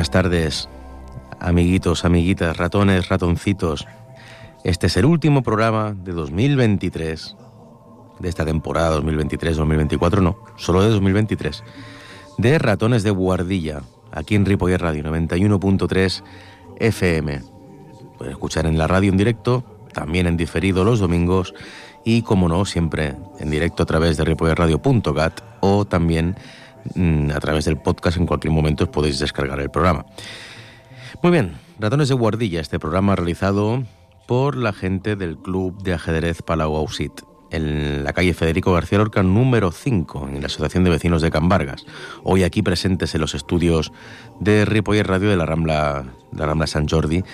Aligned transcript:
Buenas 0.00 0.12
tardes, 0.12 0.68
amiguitos, 1.40 2.06
amiguitas, 2.06 2.56
ratones, 2.56 3.10
ratoncitos. 3.10 3.86
Este 4.64 4.86
es 4.86 4.96
el 4.96 5.04
último 5.04 5.42
programa 5.42 5.94
de 5.94 6.12
2023, 6.12 7.36
de 8.18 8.28
esta 8.30 8.46
temporada 8.46 8.98
2023-2024, 8.98 10.22
no, 10.22 10.38
solo 10.56 10.80
de 10.80 10.88
2023, 10.88 11.62
de 12.38 12.58
Ratones 12.58 13.02
de 13.02 13.10
Guardilla, 13.10 13.82
aquí 14.10 14.36
en 14.36 14.46
Ripoller 14.46 14.80
Radio 14.80 15.04
91.3 15.04 16.22
FM. 16.78 17.42
Pueden 18.16 18.32
escuchar 18.32 18.64
en 18.64 18.78
la 18.78 18.86
radio 18.86 19.10
en 19.10 19.18
directo, 19.18 19.64
también 19.92 20.26
en 20.26 20.38
diferido 20.38 20.82
los 20.82 21.00
domingos 21.00 21.52
y, 22.06 22.22
como 22.22 22.48
no, 22.48 22.64
siempre 22.64 23.16
en 23.38 23.50
directo 23.50 23.82
a 23.82 23.86
través 23.86 24.16
de 24.16 24.24
ripollerradio.cat 24.24 25.42
o 25.60 25.84
también 25.84 26.36
a 27.34 27.40
través 27.40 27.64
del 27.64 27.78
podcast 27.78 28.16
en 28.16 28.26
cualquier 28.26 28.52
momento 28.52 28.90
podéis 28.90 29.18
descargar 29.18 29.60
el 29.60 29.70
programa. 29.70 30.06
Muy 31.22 31.32
bien, 31.32 31.52
Ratones 31.78 32.08
de 32.08 32.14
Guardilla, 32.14 32.60
este 32.60 32.78
programa 32.78 33.16
realizado 33.16 33.82
por 34.26 34.56
la 34.56 34.72
gente 34.72 35.16
del 35.16 35.36
Club 35.36 35.82
de 35.82 35.94
Ajedrez 35.94 36.42
Palau 36.42 36.76
Ausit, 36.76 37.22
en 37.50 38.04
la 38.04 38.12
calle 38.12 38.32
Federico 38.32 38.72
García 38.72 38.98
Lorca 38.98 39.22
número 39.22 39.72
5, 39.72 40.28
en 40.28 40.40
la 40.40 40.46
Asociación 40.46 40.84
de 40.84 40.90
Vecinos 40.90 41.20
de 41.20 41.30
Can 41.30 41.48
Vargas. 41.48 41.84
Hoy 42.22 42.44
aquí 42.44 42.62
presentes 42.62 43.14
en 43.14 43.20
los 43.20 43.34
estudios 43.34 43.92
de 44.38 44.64
Ripoller 44.64 45.06
Radio 45.08 45.30
de 45.30 45.36
la 45.36 45.46
Rambla, 45.46 46.04
la 46.32 46.46
Rambla 46.46 46.66
San 46.66 46.88
Jordi, 46.88 47.24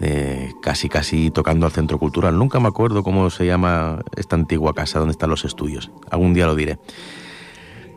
eh, 0.00 0.52
casi 0.60 0.88
casi 0.88 1.30
tocando 1.30 1.64
al 1.64 1.72
Centro 1.72 1.98
Cultural. 1.98 2.36
Nunca 2.36 2.60
me 2.60 2.68
acuerdo 2.68 3.02
cómo 3.02 3.30
se 3.30 3.46
llama 3.46 4.00
esta 4.16 4.36
antigua 4.36 4.74
casa 4.74 4.98
donde 4.98 5.12
están 5.12 5.30
los 5.30 5.44
estudios. 5.44 5.90
Algún 6.10 6.34
día 6.34 6.46
lo 6.46 6.54
diré. 6.54 6.78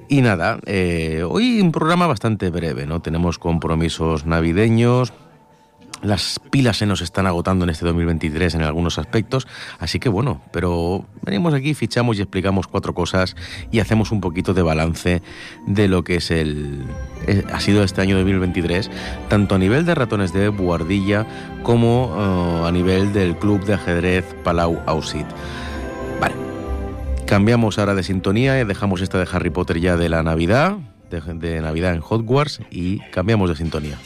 Y 0.07 0.21
nada, 0.21 0.59
eh, 0.65 1.23
hoy 1.27 1.59
un 1.61 1.71
programa 1.71 2.07
bastante 2.07 2.49
breve, 2.49 2.85
¿no? 2.85 3.01
Tenemos 3.01 3.39
compromisos 3.39 4.25
navideños, 4.25 5.13
las 6.05 6.39
pilas 6.51 6.77
se 6.77 6.85
nos 6.85 7.01
están 7.01 7.25
agotando 7.25 7.65
en 7.65 7.71
este 7.71 7.85
2023 7.85 8.55
en 8.55 8.61
algunos 8.61 8.99
aspectos, 8.99 9.47
así 9.79 9.99
que 9.99 10.09
bueno, 10.09 10.41
pero 10.51 11.05
venimos 11.23 11.53
aquí, 11.53 11.73
fichamos 11.73 12.17
y 12.17 12.21
explicamos 12.21 12.67
cuatro 12.67 12.93
cosas 12.93 13.35
y 13.71 13.79
hacemos 13.79 14.11
un 14.11 14.21
poquito 14.21 14.53
de 14.53 14.61
balance 14.61 15.23
de 15.65 15.87
lo 15.87 16.03
que 16.03 16.17
es 16.17 16.29
el 16.31 16.83
eh, 17.27 17.43
ha 17.51 17.59
sido 17.59 17.83
este 17.83 18.01
año 18.01 18.15
2023, 18.17 18.91
tanto 19.29 19.55
a 19.55 19.57
nivel 19.57 19.85
de 19.85 19.95
ratones 19.95 20.31
de 20.31 20.49
Buardilla 20.49 21.25
como 21.63 22.07
uh, 22.07 22.65
a 22.65 22.71
nivel 22.71 23.11
del 23.11 23.35
club 23.37 23.65
de 23.65 23.73
ajedrez 23.73 24.25
Palau 24.43 24.79
Ausit. 24.85 25.25
Vale. 26.19 26.54
Cambiamos 27.25 27.79
ahora 27.79 27.95
de 27.95 28.03
sintonía 28.03 28.59
y 28.59 28.65
dejamos 28.65 29.01
esta 29.01 29.17
de 29.17 29.27
Harry 29.31 29.49
Potter 29.49 29.79
ya 29.79 29.97
de 29.97 30.09
la 30.09 30.21
Navidad, 30.21 30.77
de, 31.09 31.21
de 31.21 31.59
Navidad 31.59 31.93
en 31.93 32.01
Hogwarts 32.07 32.61
y 32.69 32.99
cambiamos 33.11 33.49
de 33.49 33.55
sintonía. 33.55 33.97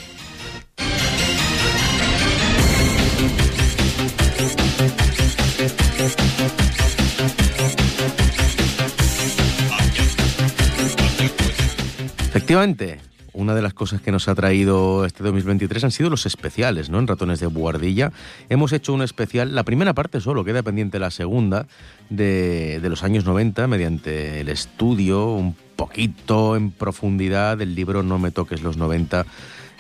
Efectivamente, 12.30 13.00
una 13.40 13.56
de 13.56 13.62
las 13.62 13.74
cosas 13.74 14.02
que 14.02 14.12
nos 14.12 14.28
ha 14.28 14.36
traído 14.36 15.06
este 15.06 15.24
2023 15.24 15.86
han 15.86 15.92
sido 15.92 16.10
los 16.10 16.26
especiales, 16.26 16.90
¿no? 16.90 17.00
En 17.00 17.08
Ratones 17.08 17.40
de 17.40 17.48
Buardilla. 17.48 18.12
Hemos 18.50 18.74
hecho 18.74 18.94
un 18.94 19.02
especial, 19.02 19.56
la 19.56 19.64
primera 19.64 19.94
parte 19.94 20.20
solo, 20.20 20.44
queda 20.44 20.62
pendiente 20.62 21.00
la 21.00 21.10
segunda, 21.10 21.66
de, 22.10 22.80
los 22.84 23.04
años 23.04 23.26
90, 23.26 23.68
mediante 23.68 24.42
el 24.42 24.50
estudio 24.50 25.32
un 25.32 25.56
poquito 25.78 26.58
en 26.58 26.72
profundidad 26.72 27.58
del 27.58 27.76
libro 27.76 28.04
No 28.04 28.20
me 28.20 28.32
toques 28.32 28.62
los 28.62 28.76
90, 28.76 29.26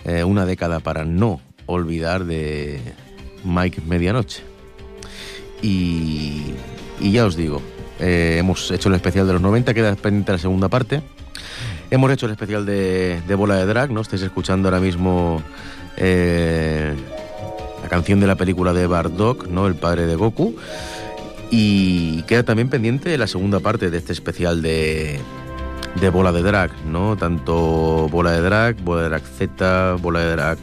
eh, 0.05 0.23
una 0.23 0.45
década 0.45 0.79
para 0.79 1.03
no 1.03 1.41
olvidar 1.65 2.23
de 2.23 2.79
Mike 3.43 3.81
Medianoche. 3.85 4.41
Y, 5.61 6.53
y 7.01 7.11
ya 7.11 7.25
os 7.25 7.35
digo, 7.35 7.61
eh, 7.99 8.37
hemos 8.39 8.71
hecho 8.71 8.87
el 8.87 8.95
especial 8.95 9.27
de 9.27 9.33
los 9.33 9.41
90, 9.41 9.73
queda 9.73 9.95
pendiente 9.95 10.31
la 10.31 10.37
segunda 10.37 10.69
parte. 10.69 11.01
Hemos 11.91 12.11
hecho 12.11 12.27
el 12.27 12.33
especial 12.33 12.65
de, 12.67 13.21
Bola 13.35 13.55
de 13.55 13.65
Drag, 13.65 13.89
¿no? 13.91 14.01
Estáis 14.01 14.21
escuchando 14.21 14.67
ahora 14.67 14.79
mismo 14.79 15.41
eh, 15.97 16.93
la 17.81 17.89
canción 17.89 18.19
de 18.19 18.27
la 18.27 18.35
película 18.35 18.73
de 18.73 18.85
Bardock, 18.85 19.47
¿no? 19.47 19.65
El 19.65 19.73
padre 19.73 20.05
de 20.05 20.15
Goku. 20.15 20.55
Y 21.49 22.21
queda 22.23 22.43
también 22.43 22.69
pendiente 22.69 23.17
la 23.17 23.25
segunda 23.25 23.59
parte 23.59 23.89
de 23.89 23.97
este 23.97 24.13
especial 24.13 24.61
de, 24.61 25.19
Bola 26.13 26.31
de 26.31 26.43
Drag, 26.43 26.71
¿no? 26.85 27.17
Tanto 27.17 28.07
Bola 28.11 28.33
de 28.33 28.41
Drag, 28.41 28.79
Bola 28.83 29.01
de 29.01 29.09
Drag 29.09 29.23
Z, 29.23 29.95
Bola 29.99 30.19
de 30.19 30.31
Drag 30.31 30.57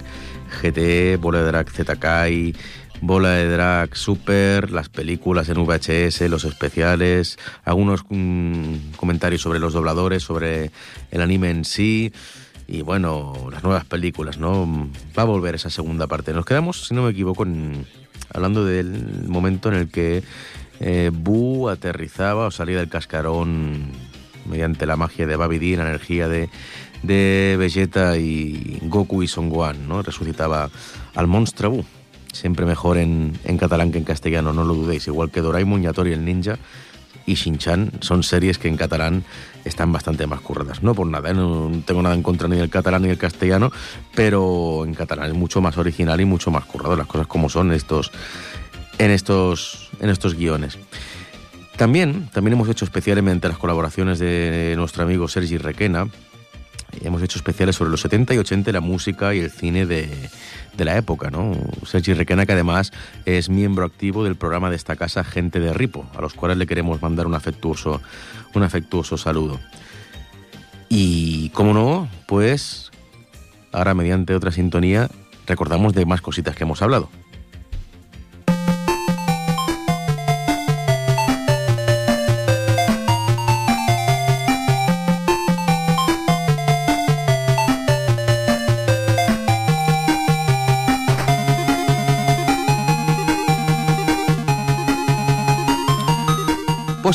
GT, 0.62 1.20
Bola 1.20 1.40
de 1.40 1.46
Drag 1.46 1.68
ZKai, 1.68 2.54
Bola 3.00 3.30
de 3.30 3.50
Drag 3.50 3.96
Super, 3.96 4.70
las 4.70 4.88
películas 4.88 5.48
en 5.48 5.64
VHS, 5.64 6.22
los 6.22 6.44
especiales, 6.44 7.38
algunos 7.64 8.04
mm, 8.08 8.92
comentarios 8.96 9.42
sobre 9.42 9.58
los 9.58 9.74
dobladores, 9.74 10.22
sobre 10.22 10.70
el 11.10 11.20
anime 11.20 11.50
en 11.50 11.64
sí 11.64 12.12
y 12.68 12.82
bueno, 12.82 13.34
las 13.52 13.62
nuevas 13.62 13.84
películas, 13.84 14.38
¿no? 14.38 14.88
Va 15.16 15.22
a 15.22 15.26
volver 15.26 15.54
esa 15.54 15.70
segunda 15.70 16.06
parte. 16.06 16.32
Nos 16.32 16.44
quedamos, 16.44 16.88
si 16.88 16.94
no 16.94 17.02
me 17.02 17.10
equivoco, 17.10 17.46
hablando 18.32 18.64
del 18.64 19.28
momento 19.28 19.68
en 19.68 19.74
el 19.74 19.88
que 19.88 20.22
eh, 20.80 21.10
aterrizaba 21.70 22.46
o 22.46 22.50
salía 22.50 22.78
del 22.78 22.88
cascarón 22.88 23.92
mediante 24.46 24.86
la 24.86 24.96
magia 24.96 25.26
de 25.26 25.36
Babidi, 25.36 25.76
la 25.76 25.84
energía 25.84 26.28
de, 26.28 26.48
de 27.02 27.56
Vegeta 27.58 28.16
y 28.16 28.78
Goku 28.82 29.22
y 29.22 29.28
Son 29.28 29.48
Gohan, 29.48 29.86
¿no? 29.88 30.02
Resucitaba 30.02 30.70
al 31.14 31.26
monstruo 31.26 31.70
Boo. 31.70 31.84
Siempre 32.32 32.66
mejor 32.66 32.98
en, 32.98 33.38
en 33.44 33.58
catalán 33.58 33.92
que 33.92 33.98
en 33.98 34.04
castellano, 34.04 34.52
no 34.52 34.64
lo 34.64 34.74
dudéis. 34.74 35.06
Igual 35.06 35.30
que 35.30 35.40
Doraemon, 35.40 35.82
Yatori 35.82 36.12
el 36.12 36.24
Ninja 36.24 36.58
y 37.26 37.34
Shin-Chan 37.34 37.92
son 38.00 38.22
series 38.22 38.58
que 38.58 38.68
en 38.68 38.76
catalán 38.76 39.24
están 39.64 39.92
bastante 39.92 40.26
más 40.26 40.40
curradas. 40.40 40.82
No 40.82 40.94
por 40.94 41.06
nada, 41.06 41.30
¿eh? 41.30 41.34
no 41.34 41.70
tengo 41.84 42.02
nada 42.02 42.14
en 42.14 42.22
contra 42.22 42.48
ni 42.48 42.56
del 42.56 42.70
catalán 42.70 43.02
ni 43.02 43.08
del 43.08 43.18
castellano, 43.18 43.72
pero 44.14 44.84
en 44.84 44.94
catalán 44.94 45.30
es 45.30 45.34
mucho 45.34 45.60
más 45.60 45.76
original 45.76 46.20
y 46.20 46.24
mucho 46.24 46.50
más 46.50 46.64
currado, 46.64 46.96
las 46.96 47.06
cosas 47.06 47.26
como 47.26 47.48
son 47.48 47.72
estos, 47.72 48.12
en, 48.98 49.10
estos, 49.10 49.90
en 50.00 50.08
estos 50.08 50.34
guiones. 50.34 50.78
También, 51.76 52.30
también 52.32 52.54
hemos 52.54 52.68
hecho 52.70 52.86
especiales 52.86 53.22
mediante 53.22 53.48
las 53.48 53.58
colaboraciones 53.58 54.18
de 54.18 54.74
nuestro 54.76 55.02
amigo 55.02 55.28
Sergi 55.28 55.58
Requena. 55.58 56.08
Hemos 57.02 57.22
hecho 57.22 57.38
especiales 57.38 57.76
sobre 57.76 57.90
los 57.90 58.00
70 58.00 58.34
y 58.34 58.38
80 58.38 58.72
la 58.72 58.80
música 58.80 59.34
y 59.34 59.40
el 59.40 59.50
cine 59.50 59.86
de, 59.86 60.08
de 60.76 60.84
la 60.84 60.96
época, 60.96 61.30
¿no? 61.30 61.54
Sergi 61.84 62.14
Requena, 62.14 62.46
que 62.46 62.52
además 62.52 62.92
es 63.24 63.48
miembro 63.48 63.84
activo 63.84 64.24
del 64.24 64.36
programa 64.36 64.70
de 64.70 64.76
esta 64.76 64.96
casa 64.96 65.24
Gente 65.24 65.60
de 65.60 65.72
Ripo, 65.72 66.06
a 66.16 66.20
los 66.20 66.34
cuales 66.34 66.58
le 66.58 66.66
queremos 66.66 67.00
mandar 67.02 67.26
un 67.26 67.34
afectuoso, 67.34 68.00
un 68.54 68.62
afectuoso 68.62 69.16
saludo. 69.16 69.58
Y, 70.88 71.50
como 71.50 71.72
no, 71.72 72.08
pues 72.26 72.90
ahora 73.72 73.94
mediante 73.94 74.34
otra 74.34 74.52
sintonía 74.52 75.08
recordamos 75.46 75.94
de 75.94 76.06
más 76.06 76.20
cositas 76.20 76.56
que 76.56 76.64
hemos 76.64 76.82
hablado. 76.82 77.08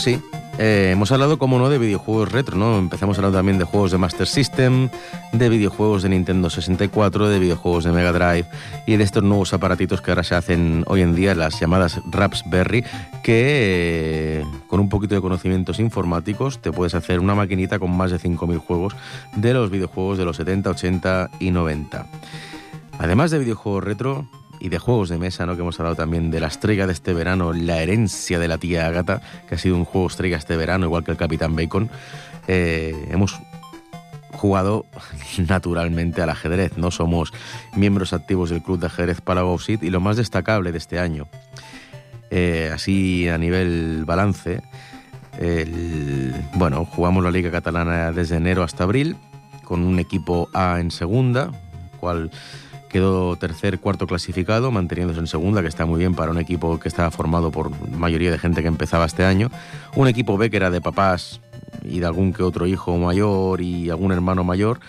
Sí, 0.02 0.20
eh, 0.58 0.90
hemos 0.94 1.12
hablado, 1.12 1.38
como 1.38 1.60
no, 1.60 1.70
de 1.70 1.78
videojuegos 1.78 2.32
retro, 2.32 2.58
¿no? 2.58 2.80
Empezamos 2.80 3.20
hablando 3.20 3.38
también 3.38 3.60
de 3.60 3.66
juegos 3.66 3.92
de 3.92 4.00
Master 4.00 4.26
System, 4.26 4.90
de 5.32 5.48
videojuegos 5.48 6.02
de 6.02 6.10
Nintendo 6.10 6.50
64, 6.50 7.30
de 7.30 7.38
videojuegos 7.38 7.84
de 7.84 7.92
Mega 7.92 8.12
Drive 8.12 8.48
y 8.88 8.96
de 8.96 9.04
estos 9.04 9.22
nuevos 9.22 9.54
aparatitos 9.54 10.02
que 10.02 10.10
ahora 10.10 10.24
se 10.24 10.34
hacen 10.34 10.84
hoy 10.88 11.02
en 11.02 11.14
día, 11.14 11.36
las 11.36 11.60
llamadas 11.60 12.02
Raspberry, 12.10 12.84
que 13.22 14.40
eh, 14.42 14.46
con 14.66 14.80
un 14.80 14.90
poquito 14.90 15.14
de 15.14 15.22
conocimientos 15.22 15.80
informáticos 15.80 16.58
te 16.64 16.72
puedes 16.72 16.96
hacer 16.96 17.20
una 17.20 17.36
maquinita 17.36 17.78
con 17.78 17.96
más 17.96 18.10
de 18.10 18.18
5.000 18.18 18.58
juegos 18.58 18.96
de 19.36 19.54
los 19.54 19.70
videojuegos 19.70 20.18
de 20.18 20.26
los 20.26 20.38
70, 20.38 20.72
80 20.72 21.30
y 21.40 21.52
90. 21.52 22.08
Además 22.98 23.30
de 23.30 23.38
videojuegos 23.38 23.84
retro, 23.84 24.28
y 24.62 24.70
de 24.70 24.78
juegos 24.78 25.10
de 25.10 25.18
mesa, 25.18 25.46
¿no? 25.48 25.56
que 25.56 25.62
hemos 25.62 25.80
hablado 25.80 25.96
también 25.96 26.30
de 26.30 26.40
la 26.40 26.48
estrella 26.48 26.86
de 26.86 26.94
este 26.94 27.14
verano, 27.14 27.52
la 27.52 27.82
herencia 27.82 28.38
de 28.38 28.48
la 28.48 28.60
tía 28.60 28.86
Agata, 28.86 29.20
que 29.50 29.56
ha 29.56 29.58
sido 29.58 29.76
un 29.76 29.86
juego 29.86 30.08
estrella 30.08 30.38
este 30.38 30.56
verano, 30.56 30.86
igual 30.86 31.04
que 31.04 31.12
el 31.12 31.18
Capitán 31.18 31.56
Bacon. 31.56 31.90
Eh, 32.48 33.08
hemos 33.10 33.40
jugado 34.34 34.86
naturalmente 35.50 36.22
al 36.22 36.30
ajedrez, 36.30 36.78
no 36.78 36.92
somos 36.92 37.34
miembros 37.76 38.14
activos 38.14 38.52
del 38.52 38.62
Club 38.62 38.80
de 38.80 38.86
Ajedrez 38.86 39.20
Palabausit 39.22 39.82
y 39.84 39.90
lo 39.90 40.00
más 40.00 40.16
destacable 40.16 40.72
de 40.72 40.78
este 40.78 41.00
año, 41.00 41.28
eh, 42.30 42.70
así 42.72 43.28
a 43.28 43.38
nivel 43.40 44.06
balance, 44.06 44.62
bueno, 46.54 46.86
jugamos 46.86 47.24
la 47.24 47.32
Liga 47.32 47.50
Catalana 47.50 48.12
desde 48.12 48.36
enero 48.36 48.62
hasta 48.62 48.84
abril, 48.84 49.18
con 49.64 49.84
un 49.84 49.98
equipo 49.98 50.50
A 50.54 50.80
en 50.80 50.92
segunda, 50.92 51.50
cual 52.00 52.30
quedó 52.92 53.36
tercer, 53.38 53.80
cuarto 53.80 54.06
clasificado, 54.06 54.70
manteniéndose 54.70 55.20
en 55.20 55.28
segunda, 55.28 55.62
que 55.62 55.68
está 55.70 55.86
muy 55.86 56.00
bien 56.00 56.14
para 56.14 56.32
un 56.32 56.38
equipo 56.38 56.80
que 56.80 56.90
estaba 56.90 57.10
formado 57.10 57.50
por 57.50 57.72
mayoría 57.90 58.30
de 58.30 58.38
gente 58.38 58.62
que 58.62 58.68
empezaba 58.68 59.06
este 59.06 59.24
año. 59.24 59.50
Un 59.96 60.08
equipo 60.08 60.38
B 60.38 60.50
que 60.50 60.58
era 60.58 60.70
de 60.70 60.82
papás 60.82 61.40
y 61.84 62.00
de 62.00 62.06
algún 62.06 62.34
que 62.34 62.44
otro 62.44 62.68
hijo 62.68 62.98
mayor 62.98 63.62
y 63.62 63.90
algún 63.90 64.12
hermano 64.12 64.44
mayor. 64.44 64.80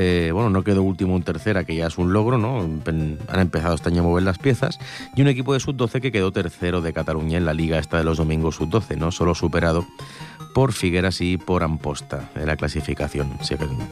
Eh, 0.00 0.30
bueno, 0.32 0.48
no 0.48 0.62
quedó 0.62 0.84
último 0.84 1.16
en 1.16 1.24
tercera, 1.24 1.64
que 1.64 1.74
ya 1.74 1.88
es 1.88 1.98
un 1.98 2.12
logro, 2.12 2.38
¿no? 2.38 2.60
Han 2.60 3.40
empezado 3.40 3.74
este 3.74 3.88
año 3.88 4.02
a 4.02 4.04
mover 4.04 4.22
las 4.22 4.38
piezas. 4.38 4.78
Y 5.16 5.22
un 5.22 5.26
equipo 5.26 5.54
de 5.54 5.58
sub-12 5.58 6.00
que 6.00 6.12
quedó 6.12 6.30
tercero 6.30 6.80
de 6.80 6.92
Cataluña 6.92 7.36
en 7.36 7.44
la 7.44 7.52
liga 7.52 7.80
esta 7.80 7.98
de 7.98 8.04
los 8.04 8.18
domingos 8.18 8.54
sub-12, 8.54 8.96
¿no? 8.96 9.10
Solo 9.10 9.34
superado 9.34 9.84
por 10.54 10.72
Figueras 10.72 11.20
y 11.20 11.36
por 11.36 11.64
Amposta 11.64 12.30
en 12.36 12.46
la 12.46 12.56
clasificación. 12.56 13.36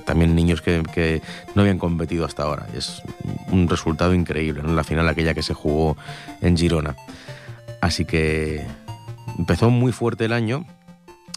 también 0.04 0.36
niños 0.36 0.62
que, 0.62 1.22
no 1.56 1.62
habían 1.62 1.80
competido 1.80 2.24
hasta 2.24 2.44
ahora. 2.44 2.68
Es 2.72 3.02
un 3.50 3.68
resultado 3.68 4.14
increíble, 4.14 4.62
¿no? 4.62 4.74
La 4.74 4.84
final 4.84 5.08
aquella 5.08 5.34
que 5.34 5.42
se 5.42 5.54
jugó 5.54 5.96
en 6.40 6.56
Girona. 6.56 6.94
Así 7.80 8.04
que 8.04 8.64
empezó 9.36 9.70
muy 9.70 9.90
fuerte 9.90 10.26
el 10.26 10.32
año 10.32 10.66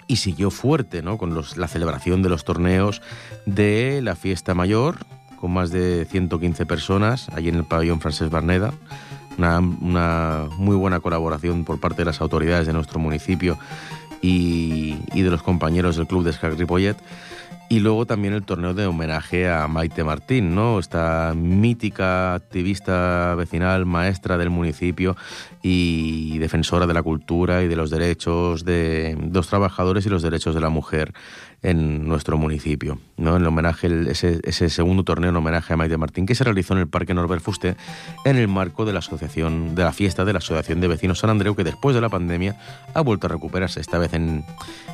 y 0.10 0.16
siguió 0.16 0.50
fuerte, 0.50 1.04
¿no? 1.04 1.20
Con 1.20 1.40
la 1.56 1.68
celebración 1.68 2.24
de 2.24 2.30
los 2.30 2.44
torneos 2.44 3.02
de 3.46 4.02
la 4.02 4.16
fiesta 4.16 4.56
mayor, 4.56 4.98
con 5.40 5.54
más 5.54 5.70
de 5.70 6.06
115 6.10 6.66
personas, 6.66 7.30
allí 7.30 7.50
en 7.50 7.56
el 7.56 7.64
pabellón 7.64 8.02
Francés 8.02 8.32
Barneda. 8.32 8.74
Una, 9.38 9.62
muy 10.58 10.76
buena 10.76 11.00
colaboración 11.00 11.64
por 11.64 11.80
parte 11.80 12.02
de 12.02 12.06
las 12.06 12.22
autoridades 12.22 12.66
de 12.66 12.74
nuestro 12.74 13.00
municipio 13.00 13.60
y, 14.20 14.96
de 15.14 15.30
los 15.30 15.44
compañeros 15.44 15.96
del 15.96 16.08
club 16.08 16.24
de 16.26 16.34
Scac 16.34 16.58
Ripollet. 16.58 16.98
Y 17.72 17.82
luego 17.82 18.08
también 18.08 18.34
el 18.34 18.44
torneo 18.44 18.74
de 18.74 18.88
homenaje 18.88 19.48
a 19.48 19.68
Maite 19.68 20.04
Martín, 20.04 20.56
¿no? 20.56 20.80
Esta 20.80 21.34
mítica 21.36 22.34
activista 22.34 23.36
vecinal, 23.36 23.86
maestra 23.86 24.40
del 24.40 24.50
municipio 24.50 25.16
y 25.62 26.40
defensora 26.40 26.88
de 26.88 26.96
la 26.96 27.04
cultura 27.04 27.62
y 27.62 27.68
de 27.68 27.76
los 27.76 27.92
derechos 27.92 28.66
de 28.66 29.16
los 29.32 29.48
trabajadores 29.48 30.04
y 30.08 30.10
los 30.10 30.24
derechos 30.24 30.56
de 30.56 30.62
la 30.62 30.70
mujer 30.70 31.14
en 31.62 32.08
nuestro 32.08 32.38
municipio. 32.38 33.00
¿no? 33.18 33.36
En 33.36 33.42
el 33.42 33.48
homenaje, 33.48 33.88
ese, 34.10 34.40
ese, 34.44 34.70
segundo 34.70 35.04
torneo 35.04 35.30
en 35.30 35.36
homenaje 35.36 35.74
a 35.74 35.78
Maite 35.78 35.98
Martín 35.98 36.26
que 36.26 36.36
se 36.36 36.44
realizó 36.44 36.74
en 36.74 36.80
el 36.80 36.88
Parque 36.88 37.14
Norbert 37.14 37.42
Fuste 37.42 37.76
en 38.26 38.38
el 38.38 38.48
marco 38.48 38.86
de 38.86 38.94
la 38.94 39.00
asociación, 39.00 39.76
de 39.76 39.84
la 39.84 39.92
fiesta 39.92 40.26
de 40.26 40.34
la 40.34 40.40
Asociación 40.40 40.80
de 40.80 40.88
Vecinos 40.88 41.20
San 41.20 41.30
Andreu, 41.30 41.56
que 41.56 41.64
después 41.64 41.96
de 41.96 42.02
la 42.02 42.10
pandemia 42.10 42.58
ha 42.94 43.02
vuelto 43.02 43.28
a 43.28 43.30
recuperarse, 43.30 43.80
esta 43.80 43.98
vez 43.98 44.14
en, 44.14 44.44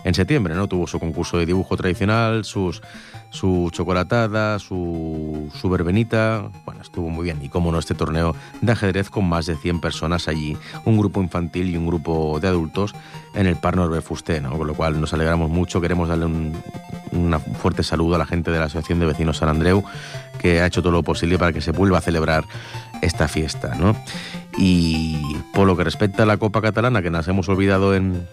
en 0.04 0.14
septiembre. 0.14 0.56
¿no? 0.56 0.68
Tuvo 0.68 0.88
su 0.88 1.00
concurso 1.00 1.38
de 1.38 1.46
dibujo 1.46 1.78
tradicional, 1.78 2.46
sus, 2.46 2.82
su 3.30 3.70
chocolatada, 3.72 4.60
su, 4.60 5.52
su 5.54 5.70
verbenita. 5.70 6.50
Bueno, 6.66 6.82
estuvo 6.82 7.10
muy 7.10 7.26
bien. 7.26 7.40
Y 7.44 7.50
como 7.50 7.72
no, 7.72 7.80
este 7.80 7.94
torneo 7.94 8.36
de 8.62 8.72
ajedrez 8.72 9.10
con 9.10 9.28
más 9.28 9.46
de 9.46 9.56
100 9.56 9.82
personas 9.82 10.28
allí, 10.28 10.58
un 10.86 10.98
grupo 10.98 11.22
infantil 11.22 11.70
y 11.70 11.78
un 11.78 11.86
grupo 11.86 12.40
de 12.40 12.48
adultos 12.48 12.96
en 13.36 13.48
el 13.48 13.58
Par 13.58 13.76
Norbert 13.76 14.06
Fuste, 14.06 14.42
¿no? 14.42 14.58
con 14.58 14.68
lo 14.68 14.74
cual 14.74 15.00
nos 15.00 15.14
alegramos 15.14 15.50
mucho. 15.50 15.82
Queremos 15.82 16.08
darle 16.08 16.26
un, 16.26 16.55
un 17.12 17.40
fuerte 17.62 17.84
saludo 17.84 18.16
a 18.16 18.18
la 18.18 18.26
gente 18.26 18.52
de 18.52 18.60
la 18.60 18.66
Asociación 18.66 19.00
de 19.00 19.06
Vecinos 19.06 19.38
San 19.38 19.50
Andreu, 19.50 19.84
que 20.40 20.62
ha 20.62 20.68
hecho 20.68 20.82
todo 20.82 20.92
lo 20.92 21.04
posible 21.04 21.38
para 21.38 21.54
que 21.54 21.62
se 21.62 21.72
vuelva 21.72 22.00
a 22.00 22.02
celebrar 22.02 22.46
esta 23.02 23.28
fiesta. 23.28 23.76
¿no? 23.76 23.96
Y 24.58 25.38
por 25.54 25.68
lo 25.68 25.76
que 25.78 25.84
respecta 25.84 26.24
a 26.24 26.26
la 26.26 26.38
Copa 26.38 26.62
Catalana, 26.62 27.02
que 27.02 27.10
nos 27.10 27.28
hemos 27.28 27.50
olvidado 27.50 27.96
en, 27.96 28.28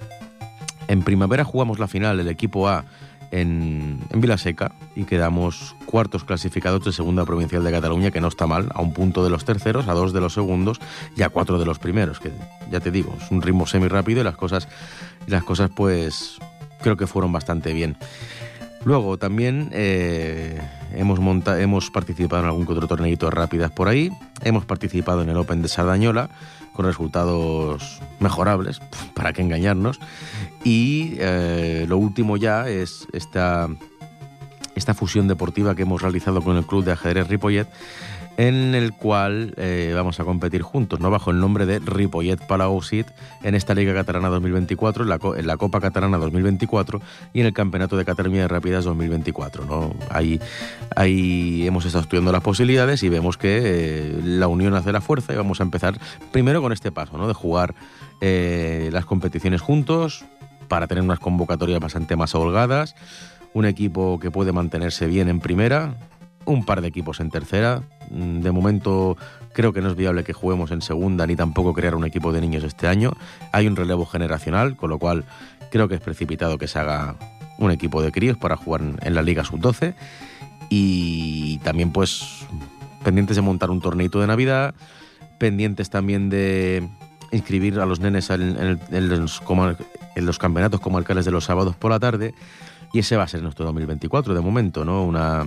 en 0.88 1.02
primavera, 1.02 1.44
jugamos 1.44 1.78
la 1.78 1.88
final, 1.88 2.20
el 2.20 2.28
equipo 2.28 2.69
A 2.69 2.84
en, 3.30 4.00
en 4.10 4.20
Vilaseca 4.20 4.72
y 4.94 5.04
quedamos 5.04 5.74
cuartos 5.86 6.22
clasificados 6.22 6.84
de 6.84 6.92
Segunda 6.92 7.24
Provincial 7.24 7.64
de 7.64 7.70
Cataluña, 7.70 8.10
que 8.10 8.20
no 8.20 8.28
está 8.28 8.46
mal, 8.46 8.69
a 8.74 8.82
un 8.82 8.92
punto 8.92 9.24
de 9.24 9.30
los 9.30 9.44
terceros, 9.44 9.88
a 9.88 9.94
dos 9.94 10.12
de 10.12 10.20
los 10.20 10.34
segundos 10.34 10.80
y 11.16 11.22
a 11.22 11.30
cuatro 11.30 11.58
de 11.58 11.64
los 11.64 11.78
primeros, 11.78 12.20
que 12.20 12.30
ya 12.70 12.80
te 12.80 12.90
digo, 12.90 13.16
es 13.20 13.30
un 13.30 13.42
ritmo 13.42 13.66
semi 13.66 13.88
rápido 13.88 14.20
y 14.20 14.24
las 14.24 14.36
cosas, 14.36 14.69
las 15.26 15.42
cosas 15.44 15.70
pues 15.74 16.38
creo 16.82 16.96
que 16.96 17.06
fueron 17.06 17.32
bastante 17.32 17.73
bien. 17.73 17.96
Luego 18.84 19.17
también 19.17 19.70
eh, 19.73 20.61
hemos, 20.94 21.20
hemos 21.46 21.90
participado 21.90 22.43
en 22.43 22.49
algún 22.49 22.67
otro 22.69 22.88
torneito 22.88 23.31
rápidas 23.31 23.70
por 23.70 23.88
ahí, 23.88 24.11
hemos 24.43 24.64
participado 24.64 25.23
en 25.23 25.29
el 25.29 25.37
Open 25.37 25.62
de 25.62 25.69
Sardañola 25.69 26.29
con 26.73 26.87
resultados 26.87 28.00
mejorables, 28.19 28.81
para 29.14 29.32
qué 29.32 29.43
engañarnos, 29.43 30.00
y 30.64 31.14
eh, 31.19 31.87
lo 31.88 31.99
último 31.99 32.37
ya 32.37 32.69
es 32.69 33.06
esta, 33.12 33.69
esta 34.75 34.94
fusión 34.94 35.29
deportiva 35.29 35.76
que 35.76 35.82
hemos 35.82 36.02
realizado 36.02 36.43
con 36.43 36.56
el 36.56 36.67
Club 36.67 36.84
de 36.84 36.93
Ajedrez 36.93 37.29
Ripollet, 37.29 37.69
en 38.37 38.75
el 38.75 38.93
cual 38.93 39.55
eh, 39.56 39.93
vamos 39.94 40.19
a 40.20 40.25
competir 40.25 40.62
juntos, 40.62 41.00
¿no? 41.00 41.11
bajo 41.11 41.31
el 41.31 41.40
nombre 41.40 41.67
de 41.67 41.79
Ripollet 41.79 42.38
Palausit 42.46 43.06
en 43.43 43.55
esta 43.55 43.75
Liga 43.75 43.93
Catalana 43.93 44.29
2024, 44.29 45.05
en 45.05 45.08
la, 45.11 45.19
en 45.37 45.46
la, 45.46 45.56
Copa 45.56 45.81
Catalana 45.81 46.19
2024 46.19 47.00
y 47.32 47.40
en 47.40 47.46
el 47.46 47.52
Campeonato 47.52 47.96
de 47.96 48.05
Cataluña 48.05 48.43
de 48.43 48.49
Rápidas 48.49 48.84
2024. 48.84 49.64
¿no? 49.64 49.94
Ahí, 50.11 50.40
ahí 50.96 51.67
hemos 51.67 51.84
estado 51.84 52.02
estudiando 52.02 52.32
las 52.32 52.43
posibilidades 52.43 53.02
y 53.02 53.08
vemos 53.08 53.37
que 53.37 53.61
eh, 53.62 54.20
la 54.25 54.49
unión 54.49 54.75
hace 54.75 54.93
la 54.93 55.00
fuerza 55.00 55.32
y 55.32 55.37
vamos 55.37 55.61
a 55.61 55.64
empezar 55.64 55.99
primero 56.31 56.62
con 56.62 56.73
este 56.73 56.90
paso, 56.90 57.19
¿no? 57.19 57.29
de 57.29 57.34
jugar 57.34 57.75
eh, 58.20 58.89
las 58.93 59.05
competiciones 59.05 59.60
juntos 59.60 60.24
para 60.69 60.86
tener 60.86 61.05
unas 61.05 61.19
convocatorias 61.19 61.81
bastante 61.81 62.17
más 62.17 62.34
holgadas, 62.34 62.94
un 63.53 63.67
equipo 63.67 64.19
que 64.19 64.31
puede 64.31 64.53
mantenerse 64.53 65.06
bien 65.06 65.29
en 65.29 65.39
primera, 65.39 65.96
un 66.44 66.65
par 66.65 66.81
de 66.81 66.89
equipos 66.89 67.20
en 67.20 67.31
tercera. 67.31 67.82
Mm, 68.11 68.41
de 68.41 68.53
momento 68.53 69.17
creo 69.53 69.72
que 69.72 69.81
no 69.81 69.91
es 69.91 69.96
viable 69.96 70.25
que 70.25 70.32
juguemos 70.32 70.70
en 70.70 70.82
segunda 70.82 71.27
ni 71.27 71.37
tampoco 71.37 71.75
crear 71.75 71.94
un 71.94 72.05
equipo 72.05 72.32
de 72.32 72.41
niños 72.41 72.65
este 72.65 72.89
año. 72.89 73.13
Hay 73.53 73.67
un 73.67 73.77
relevo 73.77 74.06
generacional, 74.06 74.77
con 74.77 74.91
lo 74.91 74.99
cual 74.99 75.25
creo 75.70 75.89
que 75.89 75.94
es 75.94 76.01
precipitado 76.01 76.58
que 76.58 76.69
se 76.69 76.79
haga 76.79 77.17
un 77.58 77.70
equipo 77.70 78.03
de 78.03 78.13
críos 78.13 78.37
para 78.37 78.56
jugar 78.56 78.82
en 79.01 79.15
la 79.15 79.22
Liga 79.22 79.44
Sub-12. 79.44 79.94
Y 80.69 81.58
también 81.58 81.93
pues 81.93 82.46
pendientes 83.05 83.37
de 83.37 83.43
montar 83.43 83.70
un 83.70 83.81
torneito 83.81 84.20
de 84.20 84.27
Navidad, 84.27 84.75
pendientes 85.39 85.91
también 85.91 86.31
de 86.31 86.89
inscribir 87.31 87.81
a 87.81 87.87
los 87.87 88.01
nenes 88.01 88.31
en, 88.31 88.79
los, 88.91 89.43
en 90.15 90.27
los 90.27 90.39
campeonatos 90.39 90.81
comarcales 90.81 91.25
de 91.25 91.31
los 91.31 91.44
sábados 91.44 91.77
por 91.77 91.91
la 91.91 91.99
tarde. 91.99 92.34
Y 92.93 93.01
ese 93.01 93.17
va 93.17 93.25
a 93.25 93.29
ser 93.29 93.43
nuestro 93.43 93.65
2024 93.65 94.34
de 94.34 94.41
momento, 94.41 94.84
¿no? 94.84 95.05
Una, 95.05 95.46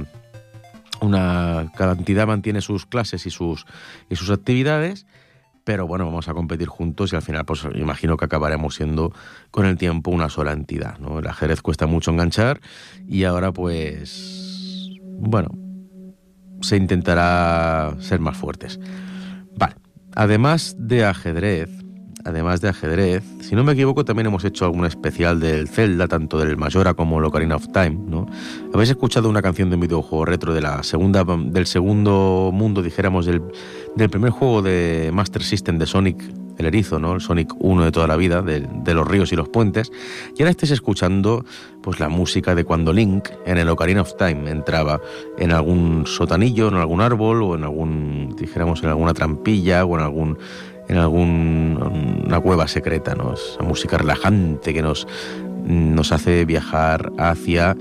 una, 1.02 1.72
cada 1.76 1.94
entidad 1.94 2.28
mantiene 2.28 2.62
sus 2.62 2.86
clases 2.86 3.26
y 3.26 3.30
sus, 3.30 3.66
y 4.10 4.16
sus 4.16 4.30
actividades, 4.30 5.06
pero 5.64 5.88
bueno, 5.88 6.06
vamos 6.06 6.28
a 6.30 6.34
competir 6.34 6.68
juntos 6.68 7.12
y 7.12 7.16
al 7.16 7.22
final 7.22 7.46
pues 7.46 7.68
imagino 7.74 8.18
que 8.18 8.26
acabaremos 8.26 8.76
siendo 8.76 9.12
con 9.52 9.66
el 9.66 9.78
tiempo 9.78 10.12
una 10.12 10.30
sola 10.30 10.54
entidad. 10.54 11.00
¿no? 11.00 11.20
El 11.20 11.28
ajedrez 11.28 11.62
cuesta 11.62 11.88
mucho 11.88 12.12
enganchar 12.12 12.62
y 13.08 13.24
ahora 13.24 13.52
pues, 13.52 14.92
bueno, 15.20 15.50
se 16.62 16.78
intentará 16.78 17.96
ser 18.00 18.20
más 18.20 18.38
fuertes. 18.38 18.80
Vale, 19.58 19.76
además 20.14 20.76
de 20.78 21.06
ajedrez, 21.06 21.70
además 22.26 22.60
de 22.60 22.70
ajedrez. 22.70 23.24
Si 23.40 23.56
no 23.56 23.64
me 23.64 23.74
equivoco, 23.74 24.04
también 24.04 24.28
hemos 24.28 24.44
hecho 24.44 24.66
algún 24.66 24.86
especial 24.86 25.40
del 25.40 25.70
Zelda, 25.70 26.08
tanto 26.08 26.40
del 26.40 26.58
Majora 26.58 26.96
como 26.96 27.20
el 27.20 27.26
Ocarina 27.26 27.56
of 27.56 27.68
Time, 27.72 27.98
¿no? 28.08 28.26
¿Habéis 28.74 28.90
escuchado 28.90 29.30
una 29.30 29.42
canción 29.42 29.70
de 29.70 29.76
un 29.76 29.82
videojuego 29.82 30.26
retro 30.26 30.54
de 30.54 30.62
la 30.62 30.84
segunda, 30.84 31.24
del 31.24 31.68
segundo 31.68 32.50
mundo, 32.52 32.82
dijéramos, 32.82 33.26
del, 33.26 33.42
del 33.96 34.10
primer 34.10 34.32
juego 34.32 34.62
de 34.62 35.12
Master 35.14 35.44
System 35.44 35.78
de 35.78 35.86
Sonic 35.86 36.24
el 36.58 36.66
erizo, 36.66 37.00
¿no? 37.00 37.16
El 37.16 37.22
Sonic 37.22 37.54
1 37.60 37.86
de 37.86 37.92
toda 37.92 38.08
la 38.08 38.16
vida, 38.16 38.42
de, 38.42 38.94
los 38.94 39.08
ríos 39.08 39.32
y 39.32 39.36
los 39.36 39.50
puentes. 39.50 39.92
Y 40.38 40.42
ahora 40.42 40.52
estés 40.52 40.72
escuchando 40.72 41.46
pues 41.82 42.00
la 42.00 42.10
música 42.10 42.56
de 42.56 42.64
cuando 42.64 42.94
Link 42.94 43.30
en 43.46 43.58
el 43.58 43.70
Ocarina 43.70 44.02
of 44.02 44.16
Time 44.18 44.50
entraba 44.50 45.02
en 45.38 45.52
algún 45.52 46.06
sotanillo, 46.08 46.70
en 46.70 46.76
algún 46.76 47.02
árbol 47.02 47.44
o 47.44 47.56
en 47.56 47.64
algún, 47.64 48.36
dijéramos, 48.38 48.82
en 48.84 48.90
alguna 48.90 49.14
trampilla 49.14 49.86
o 49.86 49.98
en 49.98 50.04
algún 50.04 50.38
en 50.88 50.98
alguna 50.98 52.40
cueva 52.40 52.68
secreta, 52.68 53.16
¿no? 53.16 53.34
Esa 53.34 53.64
música 53.64 53.98
relajante 53.98 54.74
que 54.74 54.82
nos, 54.82 55.08
nos 55.66 56.12
hace 56.12 56.46
viajar 56.46 57.12
hacia 57.18 57.76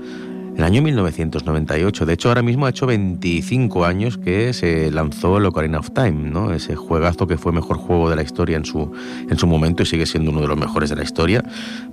el 0.57 0.63
año 0.63 0.81
1998. 0.81 2.05
De 2.05 2.13
hecho, 2.13 2.29
ahora 2.29 2.41
mismo 2.41 2.65
ha 2.65 2.69
hecho 2.69 2.85
25 2.85 3.85
años 3.85 4.17
que 4.17 4.53
se 4.53 4.89
lanzó 4.89 5.37
el 5.37 5.45
Ocarina 5.45 5.79
of 5.79 5.91
Time, 5.91 6.29
¿no? 6.29 6.53
Ese 6.53 6.75
juegazo 6.75 7.27
que 7.27 7.37
fue 7.37 7.51
mejor 7.51 7.77
juego 7.77 8.09
de 8.09 8.15
la 8.15 8.23
historia 8.23 8.55
en 8.55 8.65
su, 8.65 8.91
en 9.29 9.37
su 9.37 9.47
momento 9.47 9.83
y 9.83 9.85
sigue 9.85 10.05
siendo 10.05 10.31
uno 10.31 10.41
de 10.41 10.47
los 10.47 10.57
mejores 10.57 10.89
de 10.89 10.95
la 10.95 11.03
historia 11.03 11.43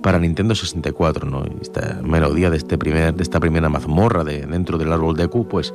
para 0.01 0.17
Nintendo 0.17 0.55
64, 0.55 1.29
¿no? 1.29 1.43
Esta 1.61 1.99
melodía 2.03 2.49
de, 2.49 2.57
este 2.57 2.77
primer, 2.77 3.13
de 3.13 3.23
esta 3.23 3.39
primera 3.39 3.67
mazmorra 3.69 4.23
de, 4.23 4.45
dentro 4.45 4.77
del 4.77 4.93
árbol 4.93 5.17
de 5.17 5.27
Q, 5.27 5.47
pues 5.47 5.73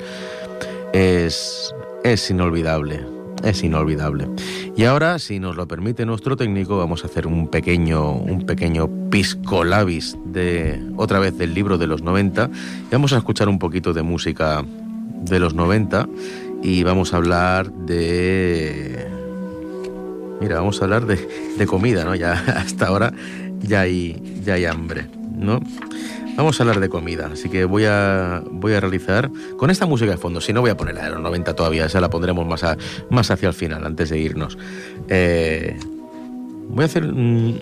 es, 0.92 1.74
es 2.04 2.30
inolvidable 2.30 3.17
es 3.42 3.62
inolvidable. 3.62 4.28
Y 4.76 4.84
ahora, 4.84 5.18
si 5.18 5.38
nos 5.38 5.56
lo 5.56 5.66
permite 5.66 6.06
nuestro 6.06 6.36
técnico, 6.36 6.78
vamos 6.78 7.04
a 7.04 7.08
hacer 7.08 7.26
un 7.26 7.48
pequeño, 7.48 8.12
un 8.12 8.46
pequeño 8.46 8.88
pisco 9.10 9.64
labis 9.64 10.16
de 10.24 10.80
otra 10.96 11.18
vez 11.18 11.36
del 11.36 11.54
libro 11.54 11.78
de 11.78 11.86
los 11.86 12.02
90 12.02 12.50
y 12.88 12.92
vamos 12.92 13.12
a 13.12 13.18
escuchar 13.18 13.48
un 13.48 13.58
poquito 13.58 13.92
de 13.92 14.02
música 14.02 14.64
de 15.22 15.40
los 15.40 15.54
90 15.54 16.08
y 16.62 16.82
vamos 16.82 17.14
a 17.14 17.18
hablar 17.18 17.72
de... 17.72 19.06
Mira, 20.40 20.56
vamos 20.56 20.80
a 20.80 20.84
hablar 20.84 21.06
de, 21.06 21.66
comida, 21.66 22.04
¿no? 22.04 22.14
Ya 22.14 22.32
hasta 22.56 22.86
ahora 22.86 23.12
ya 23.60 23.80
hay, 23.80 24.40
ya 24.44 24.54
hay 24.54 24.66
hambre, 24.66 25.06
¿no? 25.36 25.60
Vamos 26.38 26.60
a 26.60 26.62
hablar 26.62 26.78
de 26.78 26.88
comida, 26.88 27.30
así 27.32 27.48
que 27.48 27.64
voy 27.64 27.84
a, 27.84 28.44
voy 28.48 28.72
a 28.72 28.78
realizar 28.78 29.28
con 29.56 29.70
esta 29.70 29.86
música 29.86 30.12
de 30.12 30.18
fondo. 30.18 30.40
Si 30.40 30.52
no, 30.52 30.60
voy 30.60 30.70
a 30.70 30.76
poner 30.76 30.94
la 30.94 31.02
de 31.02 31.10
los 31.10 31.20
90 31.20 31.56
todavía, 31.56 31.86
esa 31.86 32.00
la 32.00 32.10
pondremos 32.10 32.46
más, 32.46 32.64
más 33.10 33.32
hacia 33.32 33.48
el 33.48 33.54
final, 33.54 33.84
antes 33.84 34.10
de 34.10 34.20
irnos. 34.20 34.56
Eh, 35.08 35.76
voy 36.68 36.84
a 36.84 36.86
hacer 36.86 37.06
un 37.06 37.60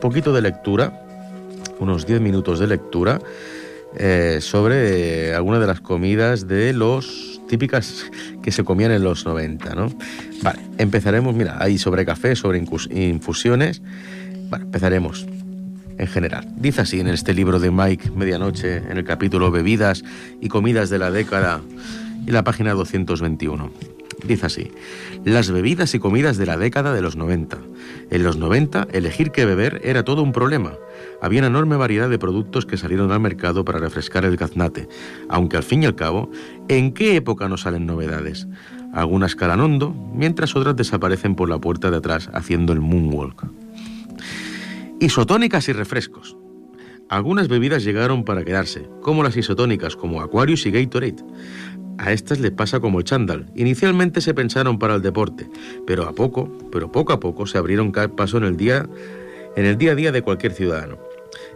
poquito 0.00 0.32
de 0.32 0.40
lectura, 0.40 1.04
unos 1.78 2.06
10 2.06 2.22
minutos 2.22 2.58
de 2.58 2.68
lectura, 2.68 3.20
eh, 3.98 4.38
sobre 4.40 5.34
algunas 5.34 5.60
de 5.60 5.66
las 5.66 5.82
comidas 5.82 6.48
de 6.48 6.72
los 6.72 7.42
típicas 7.48 8.10
que 8.42 8.50
se 8.50 8.64
comían 8.64 8.92
en 8.92 9.04
los 9.04 9.26
90, 9.26 9.74
¿no? 9.74 9.92
Vale, 10.42 10.60
empezaremos, 10.78 11.34
mira, 11.34 11.58
ahí 11.60 11.76
sobre 11.76 12.06
café, 12.06 12.34
sobre 12.34 12.64
infusiones. 12.88 13.82
Bueno, 14.48 14.64
empezaremos 14.64 15.26
en 15.98 16.06
general. 16.06 16.46
Dice 16.56 16.82
así 16.82 17.00
en 17.00 17.08
este 17.08 17.34
libro 17.34 17.58
de 17.58 17.70
Mike 17.70 18.10
Medianoche, 18.10 18.78
en 18.78 18.98
el 18.98 19.04
capítulo 19.04 19.50
Bebidas 19.50 20.04
y 20.40 20.48
comidas 20.48 20.90
de 20.90 20.98
la 20.98 21.10
década 21.10 21.60
y 22.26 22.30
la 22.30 22.44
página 22.44 22.74
221. 22.74 23.70
Dice 24.24 24.46
así, 24.46 24.70
las 25.24 25.50
bebidas 25.50 25.94
y 25.94 25.98
comidas 25.98 26.36
de 26.36 26.46
la 26.46 26.56
década 26.56 26.92
de 26.94 27.02
los 27.02 27.16
90. 27.16 27.58
En 28.10 28.22
los 28.22 28.36
90, 28.36 28.88
elegir 28.92 29.30
qué 29.30 29.44
beber 29.44 29.80
era 29.84 30.04
todo 30.04 30.22
un 30.22 30.32
problema. 30.32 30.72
Había 31.20 31.40
una 31.40 31.48
enorme 31.48 31.76
variedad 31.76 32.08
de 32.08 32.18
productos 32.18 32.66
que 32.66 32.76
salieron 32.76 33.12
al 33.12 33.20
mercado 33.20 33.64
para 33.64 33.78
refrescar 33.78 34.24
el 34.24 34.36
gaznate, 34.36 34.88
aunque 35.28 35.56
al 35.56 35.62
fin 35.62 35.82
y 35.82 35.86
al 35.86 35.94
cabo, 35.94 36.30
¿en 36.68 36.92
qué 36.92 37.16
época 37.16 37.48
no 37.48 37.56
salen 37.56 37.86
novedades? 37.86 38.48
Algunas 38.92 39.36
calan 39.36 39.60
hondo, 39.60 39.94
mientras 40.14 40.56
otras 40.56 40.74
desaparecen 40.74 41.34
por 41.34 41.48
la 41.48 41.58
puerta 41.58 41.90
de 41.90 41.98
atrás 41.98 42.30
haciendo 42.32 42.72
el 42.72 42.80
moonwalk. 42.80 43.46
Isotónicas 44.98 45.68
y 45.68 45.74
refrescos. 45.74 46.38
Algunas 47.10 47.48
bebidas 47.48 47.84
llegaron 47.84 48.24
para 48.24 48.44
quedarse, 48.44 48.88
como 49.02 49.22
las 49.22 49.36
isotónicas 49.36 49.94
como 49.94 50.22
Aquarius 50.22 50.64
y 50.64 50.70
Gatorade. 50.70 51.22
A 51.98 52.12
estas 52.12 52.40
le 52.40 52.50
pasa 52.50 52.80
como 52.80 53.00
el 53.00 53.04
chándal. 53.04 53.52
Inicialmente 53.54 54.22
se 54.22 54.32
pensaron 54.32 54.78
para 54.78 54.94
el 54.94 55.02
deporte, 55.02 55.50
pero 55.86 56.08
a 56.08 56.14
poco, 56.14 56.50
pero 56.72 56.90
poco 56.90 57.12
a 57.12 57.20
poco 57.20 57.46
se 57.46 57.58
abrieron 57.58 57.92
paso 57.92 58.38
en 58.38 58.44
el 58.44 58.56
día 58.56 58.88
en 59.54 59.66
el 59.66 59.76
día 59.76 59.92
a 59.92 59.96
día 59.96 60.12
de 60.12 60.22
cualquier 60.22 60.52
ciudadano. 60.52 60.96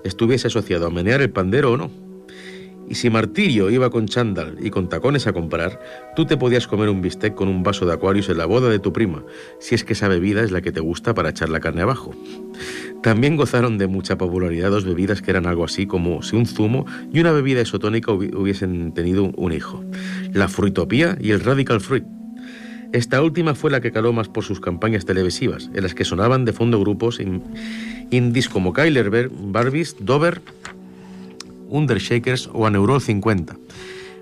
Estuviese 0.05 0.49
asociado 0.49 0.87
a 0.87 0.91
menear 0.91 1.23
el 1.23 1.31
pandero 1.31 1.73
o 1.73 1.77
no. 1.79 1.91
Y 2.91 2.97
si 2.97 3.09
Martirio 3.09 3.71
iba 3.71 3.89
con 3.89 4.07
chándal 4.09 4.57
y 4.61 4.71
con 4.71 4.89
tacones 4.89 5.29
a 5.29 5.33
comprar, 5.33 5.81
tú 6.17 6.27
te 6.27 6.37
podías 6.37 6.67
comer 6.67 6.89
un 6.89 7.01
bistec 7.01 7.37
con 7.37 7.47
un 7.47 7.63
vaso 7.63 7.87
de 7.87 7.93
Aquarius 7.93 8.29
en 8.31 8.39
la 8.39 8.47
boda 8.47 8.69
de 8.69 8.81
tu 8.81 8.93
prima, 8.93 9.23
si 9.61 9.77
es 9.77 9.85
que 9.85 9.93
esa 9.93 10.09
bebida 10.09 10.43
es 10.43 10.51
la 10.51 10.61
que 10.61 10.73
te 10.73 10.81
gusta 10.81 11.15
para 11.15 11.31
echar 11.31 11.51
la 11.51 11.61
carne 11.61 11.83
abajo. 11.83 12.13
También 13.03 13.37
gozaron 13.37 13.79
de 13.79 13.87
mucha 13.87 14.19
popularidad 14.19 14.71
dos 14.71 14.85
bebidas 14.85 15.23
que 15.23 15.31
eran 15.31 15.47
algo 15.47 15.65
así 15.65 15.87
como 15.87 16.23
si 16.23 16.37
un 16.37 16.47
zumo 16.47 16.85
y 17.13 17.21
una 17.21 17.33
bebida 17.33 17.63
isotónica 17.63 18.13
hubiesen 18.13 18.93
tenido 18.93 19.31
un 19.37 19.53
hijo, 19.53 19.83
la 20.33 20.49
fruitopía 20.49 21.17
y 21.19 21.31
el 21.31 21.41
radical 21.41 21.81
fruit. 21.81 22.05
Esta 22.93 23.23
última 23.23 23.55
fue 23.55 23.71
la 23.71 23.81
que 23.81 23.93
caló 23.93 24.13
más 24.13 24.29
por 24.29 24.45
sus 24.45 24.61
campañas 24.61 25.07
televisivas, 25.07 25.71
en 25.73 25.83
las 25.83 25.95
que 25.95 26.05
sonaban 26.05 26.45
de 26.45 26.53
fondo 26.53 26.81
grupos 26.81 27.21
indies 28.11 28.49
como 28.49 28.73
Kyler 28.73 29.31
Barbies, 29.31 29.97
Dover, 30.01 30.43
Undershakers 31.69 32.51
o 32.53 32.67
Aneurol 32.67 33.01
50. 33.01 33.57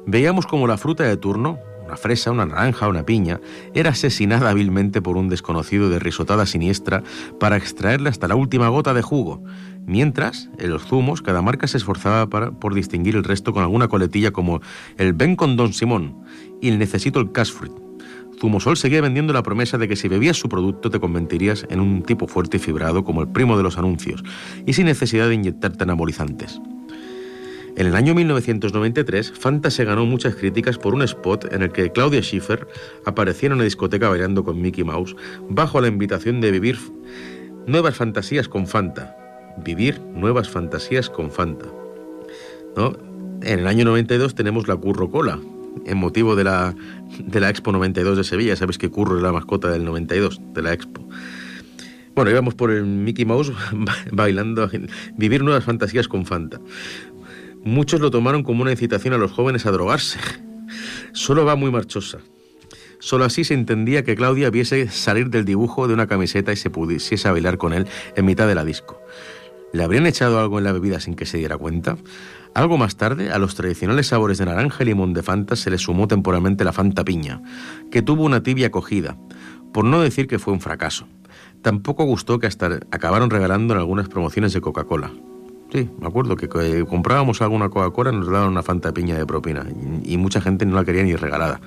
Veíamos 0.07 0.47
como 0.47 0.67
la 0.67 0.77
fruta 0.77 1.05
de 1.05 1.17
turno, 1.17 1.59
una 1.89 1.97
fresa, 1.97 2.31
una 2.31 2.45
naranja, 2.45 2.87
una 2.87 3.05
piña, 3.05 3.41
era 3.75 3.91
asesinada 3.91 4.51
hábilmente 4.51 5.01
por 5.01 5.17
un 5.17 5.31
desconocido 5.31 5.89
de 5.89 5.99
risotada 5.99 6.45
siniestra 6.45 7.03
para 7.41 7.57
extraerle 7.57 8.11
hasta 8.11 8.29
la 8.29 8.37
última 8.37 8.69
gota 8.69 8.93
de 8.93 9.01
jugo. 9.01 9.43
Mientras, 9.87 10.51
en 10.59 10.69
los 10.69 10.85
zumos, 10.85 11.23
cada 11.23 11.41
marca 11.41 11.67
se 11.67 11.79
esforzaba 11.79 12.29
por 12.29 12.75
distinguir 12.75 13.17
el 13.17 13.25
resto 13.25 13.55
con 13.55 13.63
alguna 13.63 13.89
coletilla 13.89 14.33
como 14.33 14.61
el 14.99 15.15
Ben 15.15 15.35
con 15.35 15.57
Don 15.57 15.73
Simón 15.73 16.25
y 16.61 16.69
el 16.69 16.79
Necesito 16.79 17.21
el 17.21 17.33
Cash 17.33 17.53
Fruit. 17.53 17.73
Zumosol 18.39 18.77
seguía 18.77 19.01
vendiendo 19.01 19.33
la 19.33 19.43
promesa 19.43 19.79
de 19.79 19.89
que 19.89 19.97
si 19.97 20.09
bebías 20.09 20.37
su 20.37 20.51
producto 20.51 20.91
te 20.91 21.01
convertirías 21.01 21.67
en 21.71 21.81
un 21.81 22.03
tipo 22.03 22.29
fuerte 22.29 22.59
y 22.59 22.61
fibrado 22.61 23.03
como 23.03 23.23
el 23.23 23.29
primo 23.29 23.57
de 23.57 23.63
los 23.63 23.79
anuncios, 23.79 24.23
y 24.67 24.75
sin 24.75 24.85
necesidad 24.85 25.27
de 25.27 25.35
inyectarte 25.37 25.85
anabolizantes. 25.85 26.61
En 27.79 27.87
el 27.87 27.95
año 27.95 28.13
1993, 28.13 29.35
Fanta 29.39 29.71
se 29.71 29.85
ganó 29.85 30.05
muchas 30.05 30.35
críticas 30.35 30.77
por 30.77 30.95
un 30.95 31.03
spot 31.03 31.53
en 31.53 31.63
el 31.63 31.71
que 31.71 31.93
Claudia 31.93 32.21
Schiffer 32.23 32.67
aparecía 33.05 33.47
en 33.47 33.53
una 33.53 33.63
discoteca 33.63 34.09
bailando 34.09 34.43
con 34.43 34.61
Mickey 34.61 34.83
Mouse 34.83 35.15
bajo 35.49 35.81
la 35.81 35.87
invitación 35.87 36.41
de 36.41 36.51
vivir 36.51 36.77
nuevas 37.69 37.95
fantasías 37.95 38.49
con 38.49 38.67
Fanta. 38.67 39.17
Vivir 39.65 40.01
nuevas 40.01 40.49
fantasías 40.49 41.09
con 41.09 41.31
Fanta. 41.31 41.67
En 43.43 43.61
el 43.61 43.67
año 43.69 43.85
92 43.85 44.35
tenemos 44.35 44.67
la 44.67 44.75
Curro 44.75 45.09
Cola, 45.09 45.39
en 45.87 45.99
motivo 45.99 46.35
de 46.35 46.43
la, 46.43 46.75
de 47.21 47.39
la 47.39 47.49
Expo 47.49 47.71
92 47.71 48.17
de 48.17 48.25
Sevilla. 48.25 48.57
Sabes 48.57 48.77
que 48.77 48.91
Curro 48.91 49.19
es 49.19 49.23
la 49.23 49.31
mascota 49.31 49.71
del 49.71 49.85
92, 49.85 50.41
de 50.53 50.63
la 50.63 50.73
Expo. 50.73 51.09
Bueno, 52.19 52.33
íbamos 52.33 52.57
por 52.57 52.73
el 52.73 52.85
Mickey 52.85 53.25
Mouse 53.25 53.53
bailando, 54.11 54.69
vivir 55.17 55.45
nuevas 55.45 55.63
fantasías 55.63 56.09
con 56.09 56.27
Fanta. 56.27 56.59
Muchos 57.65 58.01
lo 58.01 58.11
tomaron 58.11 58.43
como 58.43 58.63
una 58.63 58.71
incitación 58.71 59.15
a 59.15 59.19
los 59.19 59.33
jóvenes 59.33 59.67
a 59.67 59.71
drogarse. 59.71 60.19
Solo 61.13 61.45
va 61.45 61.57
muy 61.57 61.71
marchosa. 61.71 62.19
Solo 63.01 63.25
así 63.25 63.45
se 63.45 63.55
entendía 63.55 64.03
que 64.03 64.17
Claudia 64.17 64.51
viese 64.51 64.89
salir 64.89 65.31
del 65.31 65.45
dibujo 65.45 65.87
de 65.87 65.95
una 65.95 66.07
camiseta 66.07 66.53
y 66.53 66.57
se 66.57 66.71
pudiese 66.71 67.17
bailar 67.31 67.59
con 67.59 67.73
él 67.73 67.87
en 68.17 68.25
mitad 68.25 68.49
de 68.49 68.55
la 68.55 68.65
disco. 68.65 69.01
¿Le 69.73 69.83
habrían 69.83 70.07
echado 70.07 70.41
algo 70.41 70.59
en 70.59 70.65
la 70.65 70.73
bebida 70.73 70.99
sin 70.99 71.15
que 71.15 71.27
se 71.27 71.39
diera 71.39 71.59
cuenta? 71.59 71.97
Algo 72.55 72.79
más 72.79 72.97
tarde, 72.97 73.31
a 73.31 73.39
los 73.39 73.55
tradicionales 73.55 74.09
sabores 74.09 74.39
de 74.39 74.47
naranja 74.47 74.83
y 74.83 74.87
limón 74.87 75.13
de 75.13 75.23
Fanta 75.23 75.57
se 75.57 75.71
le 75.71 75.79
sumó 75.79 76.09
temporalmente 76.09 76.65
la 76.65 76.73
Fanta 76.73 77.05
piña, 77.05 77.43
que 77.91 78.03
tuvo 78.03 78.25
una 78.25 78.43
tibia 78.43 78.69
acogida, 78.69 79.17
por 79.73 79.85
no 79.85 80.01
decir 80.01 80.27
que 80.27 80.39
fue 80.39 80.55
un 80.55 80.61
fracaso. 80.61 81.07
Tampoco 81.63 82.05
gustó 82.05 82.39
que 82.39 82.47
hasta 82.47 82.81
acabaron 82.91 83.31
regalando 83.31 83.75
en 83.75 83.81
algunas 83.81 84.09
promociones 84.09 84.53
de 84.55 84.61
Coca-Cola. 84.61 85.13
Sí, 85.71 85.91
me 86.01 86.07
acuerdo 86.07 86.37
que 86.37 86.49
comprábamos 86.87 87.43
alguna 87.43 87.69
Coca-Cola 87.69 88.11
y 88.11 88.17
nos 88.17 88.31
daban 88.31 88.49
una 88.49 88.63
Fanta 88.63 88.93
piña 88.93 89.19
de 89.19 89.27
propina 89.27 89.67
y, 90.03 90.17
mucha 90.17 90.41
gente 90.41 90.65
no 90.65 90.75
la 90.75 90.85
quería 90.85 91.03
ni 91.03 91.15
regalada. 91.15 91.61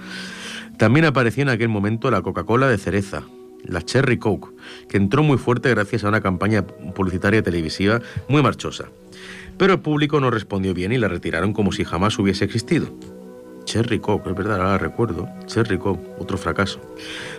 También 0.78 1.06
apareció 1.06 1.44
en 1.44 1.50
aquel 1.50 1.70
momento 1.70 2.10
la 2.10 2.24
Coca-Cola 2.24 2.68
de 2.68 2.80
cereza, 2.80 3.24
la 3.64 3.84
Cherry 3.84 4.18
Coke, 4.18 4.50
que 4.90 4.98
entró 4.98 5.22
muy 5.22 5.38
fuerte 5.38 5.70
gracias 5.70 6.04
a 6.04 6.08
una 6.08 6.22
campaña 6.22 6.66
publicitaria 6.66 7.44
televisiva 7.44 8.02
muy 8.28 8.42
marchosa. 8.42 8.86
Pero 9.60 9.74
el 9.74 9.80
público 9.82 10.20
no 10.20 10.32
respondió 10.32 10.74
bien 10.74 10.92
y 10.92 10.98
la 10.98 11.08
retiraron 11.08 11.54
como 11.54 11.72
si 11.72 11.84
jamás 11.84 12.18
hubiese 12.18 12.46
existido. 12.46 12.92
Cherry 13.72 14.00
Coke, 14.00 14.30
es 14.30 14.36
verdad, 14.36 14.60
ahora 14.60 14.78
recuerdo. 14.78 15.30
Cherry 15.46 15.78
Coke, 15.78 16.06
otro 16.20 16.38
fracaso. 16.38 16.82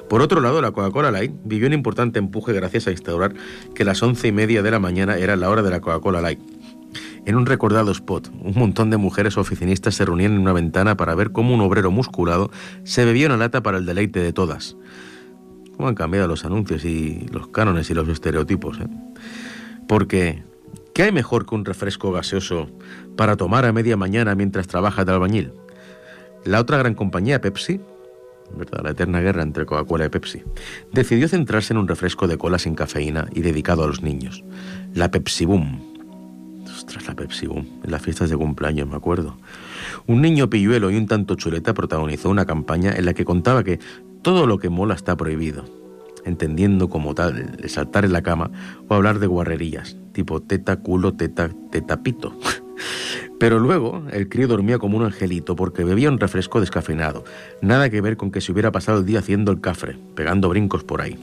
Por 0.09 0.23
otro 0.23 0.41
lado, 0.41 0.62
la 0.62 0.71
Coca-Cola 0.71 1.11
Light 1.11 1.31
vivió 1.45 1.67
un 1.67 1.75
importante 1.75 2.19
empuje 2.19 2.55
gracias 2.55 2.87
a 2.87 2.91
instaurar 2.91 3.35
que 3.75 3.85
las 3.85 4.03
once 4.03 4.29
y 4.29 4.33
media 4.33 4.62
de 4.62 4.71
la 4.71 4.79
mañana 4.79 5.19
era 5.19 5.37
la 5.37 5.51
hora 5.51 5.61
de 5.61 5.69
la 5.69 5.83
Coca-Cola 5.83 6.23
Light. 6.23 6.41
En 7.27 7.35
un 7.35 7.45
recordado 7.45 7.91
spot, 7.93 8.31
un 8.33 8.55
montón 8.55 8.89
de 8.89 8.97
mujeres 8.97 9.37
oficinistas 9.37 9.95
se 9.95 10.07
reunían 10.07 10.33
en 10.33 10.39
una 10.39 10.55
ventana 10.55 10.97
para 10.97 11.15
ver 11.15 11.33
cómo 11.33 11.53
un 11.53 11.61
obrero 11.61 11.91
musculado 11.91 12.51
se 12.83 13.05
bebía 13.05 13.27
una 13.27 13.37
lata 13.37 13.62
para 13.62 13.77
el 13.77 13.85
deleite 13.85 14.21
de 14.21 14.33
todas. 14.33 14.79
¿Cómo 15.77 15.89
han 15.89 15.95
cambiado 15.95 16.29
los 16.29 16.47
anuncios 16.47 16.87
y 16.87 17.27
los 17.31 17.49
cánones 17.49 17.91
y 17.91 17.95
los 17.95 18.09
estereotipos? 18.09 18.81
Eh? 18.81 18.89
Porque, 19.87 20.45
¿qué 20.95 21.03
hay 21.03 21.12
mejor 21.12 21.45
que 21.45 21.55
un 21.57 21.67
refresco 21.67 22.11
gaseoso 22.11 22.71
para 23.19 23.37
tomar 23.37 23.67
a 23.67 23.73
media 23.75 23.99
mañana 23.99 24.35
mientras 24.35 24.67
trabaja 24.67 25.05
de 25.05 25.12
albañil? 25.12 25.53
La 26.45 26.61
otra 26.61 26.79
gran 26.79 26.95
compañía, 26.95 27.41
Pepsi, 27.41 27.81
¿verdad? 28.57 28.81
la 28.83 28.91
eterna 28.91 29.21
guerra 29.21 29.43
entre 29.43 29.67
Coca-Cola 29.67 30.07
y 30.07 30.09
Pepsi, 30.09 30.43
decidió 30.93 31.29
centrarse 31.29 31.73
en 31.73 31.79
un 31.79 31.89
refresco 31.89 32.27
de 32.27 32.39
cola 32.39 32.59
sin 32.59 32.75
cafeína 32.75 33.29
y 33.33 33.43
dedicado 33.43 33.85
a 33.85 33.87
los 33.87 34.03
niños, 34.03 34.45
la 34.95 35.11
Pepsi 35.11 35.45
Boom. 35.45 35.81
Ostras, 36.67 37.07
la 37.07 37.15
Pepsi 37.15 37.47
Boom, 37.47 37.69
en 37.85 37.91
las 37.91 38.03
fiestas 38.03 38.31
de 38.31 38.37
cumpleaños, 38.37 38.89
me 38.89 38.97
acuerdo. 38.97 39.37
Un 40.07 40.21
niño 40.21 40.51
pilluelo 40.51 40.91
y 40.91 40.97
un 40.97 41.07
tanto 41.07 41.35
chuleta 41.35 41.75
protagonizó 41.75 42.29
una 42.29 42.47
campaña 42.47 42.93
en 42.93 43.05
la 43.05 43.15
que 43.15 43.25
contaba 43.25 43.63
que 43.63 43.79
todo 44.23 44.47
lo 44.47 44.59
que 44.59 44.69
mola 44.69 44.95
está 44.95 45.17
prohibido, 45.17 45.65
entendiendo 46.25 46.89
como 46.89 47.15
tal 47.15 47.59
saltar 47.69 48.05
en 48.05 48.13
la 48.13 48.23
cama 48.23 48.51
o 48.89 48.95
hablar 48.95 49.19
de 49.19 49.27
guarrerías, 49.27 49.97
tipo 50.13 50.41
teta, 50.41 50.77
culo, 50.81 51.15
teta, 51.15 51.51
teta, 51.71 52.03
pito. 52.03 52.37
Pero 53.39 53.59
luego 53.59 54.05
el 54.12 54.29
crío 54.29 54.47
dormía 54.47 54.79
como 54.79 54.97
un 54.97 55.05
angelito 55.05 55.57
porque 55.57 55.85
bebía 55.85 56.09
un 56.11 56.21
refresco 56.21 56.61
descafeinado. 56.61 57.25
Nada 57.61 57.91
que 57.91 58.01
ver 58.01 58.17
con 58.17 58.31
que 58.31 58.41
se 58.41 58.53
hubiera 58.53 58.71
pasado 58.71 59.01
el 59.01 59.07
día 59.07 59.19
haciendo 59.19 59.51
el 59.51 59.61
cafre, 59.61 59.97
pegando 60.15 60.49
brincos 60.49 60.85
por 60.85 61.01
ahí. 61.01 61.19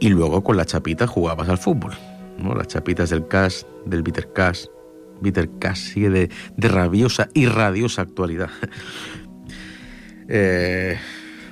Y 0.00 0.08
luego 0.08 0.42
con 0.42 0.56
la 0.56 0.64
chapita 0.64 1.06
jugabas 1.06 1.48
al 1.48 1.58
fútbol. 1.58 1.92
¿no? 2.38 2.54
Las 2.54 2.68
chapitas 2.68 3.10
del 3.10 3.26
cash, 3.26 3.62
del 3.84 4.02
bitter 4.02 4.32
cash. 4.32 4.66
Bitter 5.20 5.50
cash 5.58 5.92
sigue 5.92 6.10
de, 6.10 6.30
de 6.56 6.68
rabiosa 6.68 7.28
y 7.34 7.46
radiosa 7.46 8.02
actualidad. 8.02 8.50
Eh, 10.30 10.98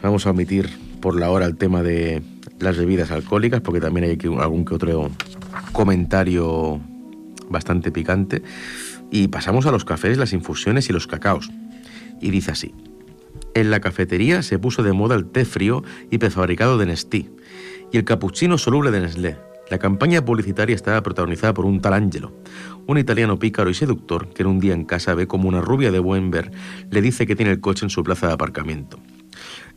vamos 0.03 0.27
a 0.27 0.31
omitir 0.33 0.69
por 1.01 1.19
la 1.19 1.31
hora 1.31 1.47
el 1.47 1.57
tema 1.57 1.83
de 1.83 2.23
las 2.59 2.77
bebidas 2.77 3.11
alcohólicas, 3.11 3.63
porque 3.63 3.81
también 3.81 4.05
hay 4.05 4.19
algún 4.39 4.67
que 4.67 4.75
otro 4.75 5.11
comentario 5.73 6.79
bastante 7.49 7.91
picante. 7.91 8.43
Y 9.11 9.29
pasamos 9.29 9.67
a 9.67 9.73
los 9.73 9.85
cafés, 9.85 10.19
las 10.19 10.33
infusiones 10.33 10.89
y 10.89 10.93
los 10.93 11.07
cacaos. 11.07 11.51
Y 12.21 12.31
dice 12.31 12.53
así. 12.53 12.75
En 13.55 13.71
la 13.71 13.81
cafetería 13.81 14.43
se 14.43 14.59
puso 14.59 14.83
de 14.83 14.93
moda 14.93 15.15
el 15.15 15.27
té 15.27 15.45
frío 15.45 15.83
y 16.11 16.19
prefabricado 16.19 16.77
de 16.79 16.87
Nestí 16.87 17.31
y 17.93 17.97
el 17.97 18.05
capuchino 18.05 18.59
soluble 18.59 18.91
de 18.91 19.01
Nestlé. 19.01 19.39
La 19.71 19.79
campaña 19.79 20.25
publicitaria 20.25 20.77
estaba 20.77 21.03
protagonizada 21.03 21.55
por 21.55 21.65
un 21.65 21.81
tal 21.81 21.95
Angelo, 21.95 22.33
un 22.87 22.99
italiano 22.99 23.39
pícaro 23.39 23.69
y 23.69 23.75
seductor 23.75 24.29
que 24.29 24.43
en 24.43 24.49
un 24.49 24.61
día 24.61 24.75
en 24.75 24.85
casa 24.85 25.15
ve 25.15 25.27
como 25.27 25.49
una 25.49 25.61
rubia 25.61 25.91
de 25.91 25.99
buen 25.99 26.31
ver 26.31 26.53
le 26.91 27.03
dice 27.03 27.27
que 27.27 27.35
tiene 27.35 27.53
el 27.53 27.61
coche 27.61 27.85
en 27.85 27.91
su 27.91 28.05
plaza 28.05 28.29
de 28.29 28.35
aparcamiento. 28.35 29.01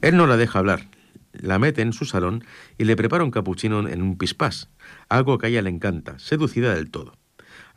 Él 0.01 0.15
no 0.15 0.27
la 0.27 0.37
deja 0.37 0.59
hablar, 0.59 0.89
la 1.33 1.57
mete 1.57 1.81
en 1.81 1.93
su 1.93 2.05
salón 2.05 2.43
y 2.77 2.83
le 2.83 2.95
prepara 2.95 3.23
un 3.23 3.31
capuchino 3.31 3.87
en 3.87 4.01
un 4.01 4.17
pispás, 4.17 4.69
algo 5.09 5.37
que 5.37 5.47
a 5.47 5.49
ella 5.49 5.61
le 5.61 5.69
encanta, 5.69 6.19
seducida 6.19 6.75
del 6.75 6.91
todo. 6.91 7.18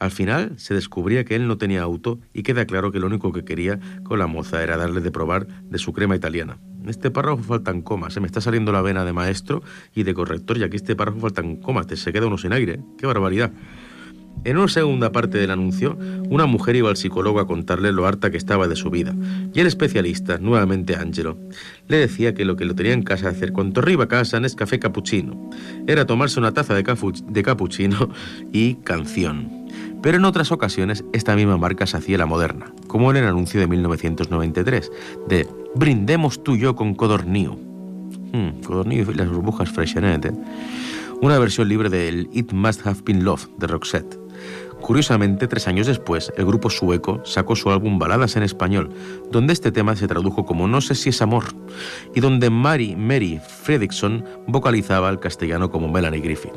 Al 0.02 0.10
final 0.10 0.54
se 0.56 0.74
descubría 0.74 1.24
que 1.24 1.36
él 1.36 1.46
no 1.46 1.58
tenía 1.58 1.82
auto 1.82 2.18
y 2.34 2.42
queda 2.42 2.66
claro 2.66 2.90
que 2.90 2.98
lo 2.98 3.06
único 3.06 3.32
que 3.32 3.44
quería 3.44 3.78
con 4.02 4.18
la 4.18 4.26
moza 4.26 4.60
era 4.60 4.76
darle 4.76 5.00
de 5.00 5.12
probar 5.12 5.46
de 5.46 5.78
su 5.78 5.92
crema 5.92 6.16
italiana. 6.16 6.58
En 6.82 6.88
este 6.88 7.12
párrafo 7.12 7.44
faltan 7.44 7.82
comas, 7.82 8.12
se 8.12 8.18
me 8.18 8.26
está 8.26 8.40
saliendo 8.40 8.72
la 8.72 8.82
vena 8.82 9.04
de 9.04 9.12
maestro 9.12 9.62
y 9.94 10.02
de 10.02 10.12
corrector 10.12 10.58
y 10.58 10.64
aquí 10.64 10.74
este 10.74 10.96
párrafo 10.96 11.20
faltan 11.20 11.54
comas, 11.54 11.86
te 11.86 11.96
se 11.96 12.12
queda 12.12 12.26
uno 12.26 12.36
sin 12.36 12.52
aire, 12.52 12.80
qué 12.98 13.06
barbaridad. 13.06 13.52
En 14.42 14.56
una 14.56 14.66
segunda 14.66 15.12
parte 15.12 15.38
del 15.38 15.52
anuncio, 15.52 15.96
una 16.28 16.46
mujer 16.46 16.74
iba 16.74 16.90
al 16.90 16.96
psicólogo 16.96 17.38
a 17.38 17.46
contarle 17.46 17.92
lo 17.92 18.04
harta 18.04 18.32
que 18.32 18.38
estaba 18.38 18.66
de 18.66 18.74
su 18.74 18.90
vida, 18.90 19.14
y 19.54 19.60
el 19.60 19.68
especialista, 19.68 20.38
nuevamente 20.38 20.96
Angelo, 20.96 21.38
le 21.86 21.98
decía 21.98 22.34
que 22.34 22.44
lo 22.44 22.56
que 22.56 22.64
lo 22.64 22.74
tenía 22.74 22.92
en 22.92 23.04
casa 23.04 23.28
hacer 23.28 23.52
cuando 23.52 23.80
arriba 23.80 24.08
casa 24.08 24.38
es 24.38 24.56
café 24.56 24.80
capuchino, 24.80 25.48
era 25.86 26.06
tomarse 26.06 26.40
una 26.40 26.52
taza 26.52 26.74
de, 26.74 26.82
de 26.82 27.42
capuchino 27.44 28.08
y 28.52 28.74
canción. 28.76 29.61
Pero 30.02 30.18
en 30.18 30.24
otras 30.24 30.50
ocasiones 30.50 31.04
esta 31.12 31.36
misma 31.36 31.56
marca 31.56 31.86
se 31.86 31.96
hacía 31.96 32.18
la 32.18 32.26
moderna, 32.26 32.72
como 32.88 33.10
en 33.10 33.18
el 33.18 33.26
anuncio 33.26 33.60
de 33.60 33.68
1993, 33.68 34.90
de 35.28 35.48
Brindemos 35.74 36.42
tú 36.42 36.56
y 36.56 36.60
yo 36.60 36.74
con 36.74 36.94
Codornío. 36.94 37.56
Hmm, 38.32 38.90
y 38.90 39.04
las 39.14 39.28
burbujas 39.28 39.70
Freshenet, 39.70 40.26
¿eh? 40.26 40.32
Una 41.20 41.38
versión 41.38 41.68
libre 41.68 41.88
del 41.88 42.28
It 42.32 42.52
Must 42.52 42.84
Have 42.86 43.00
Been 43.04 43.24
Love 43.24 43.46
de 43.58 43.68
Roxette. 43.68 44.18
Curiosamente, 44.80 45.46
tres 45.46 45.68
años 45.68 45.86
después, 45.86 46.32
el 46.36 46.44
grupo 46.44 46.68
sueco 46.68 47.22
sacó 47.24 47.54
su 47.54 47.70
álbum 47.70 48.00
Baladas 48.00 48.34
en 48.34 48.42
Español, 48.42 48.90
donde 49.30 49.52
este 49.52 49.70
tema 49.70 49.94
se 49.94 50.08
tradujo 50.08 50.44
como 50.44 50.66
No 50.66 50.80
sé 50.80 50.96
si 50.96 51.10
es 51.10 51.22
amor, 51.22 51.44
y 52.16 52.20
donde 52.20 52.50
Mary, 52.50 52.96
Mary 52.96 53.40
Fredrickson 53.62 54.24
vocalizaba 54.48 55.08
el 55.08 55.20
castellano 55.20 55.70
como 55.70 55.88
Melanie 55.88 56.20
Griffith. 56.20 56.54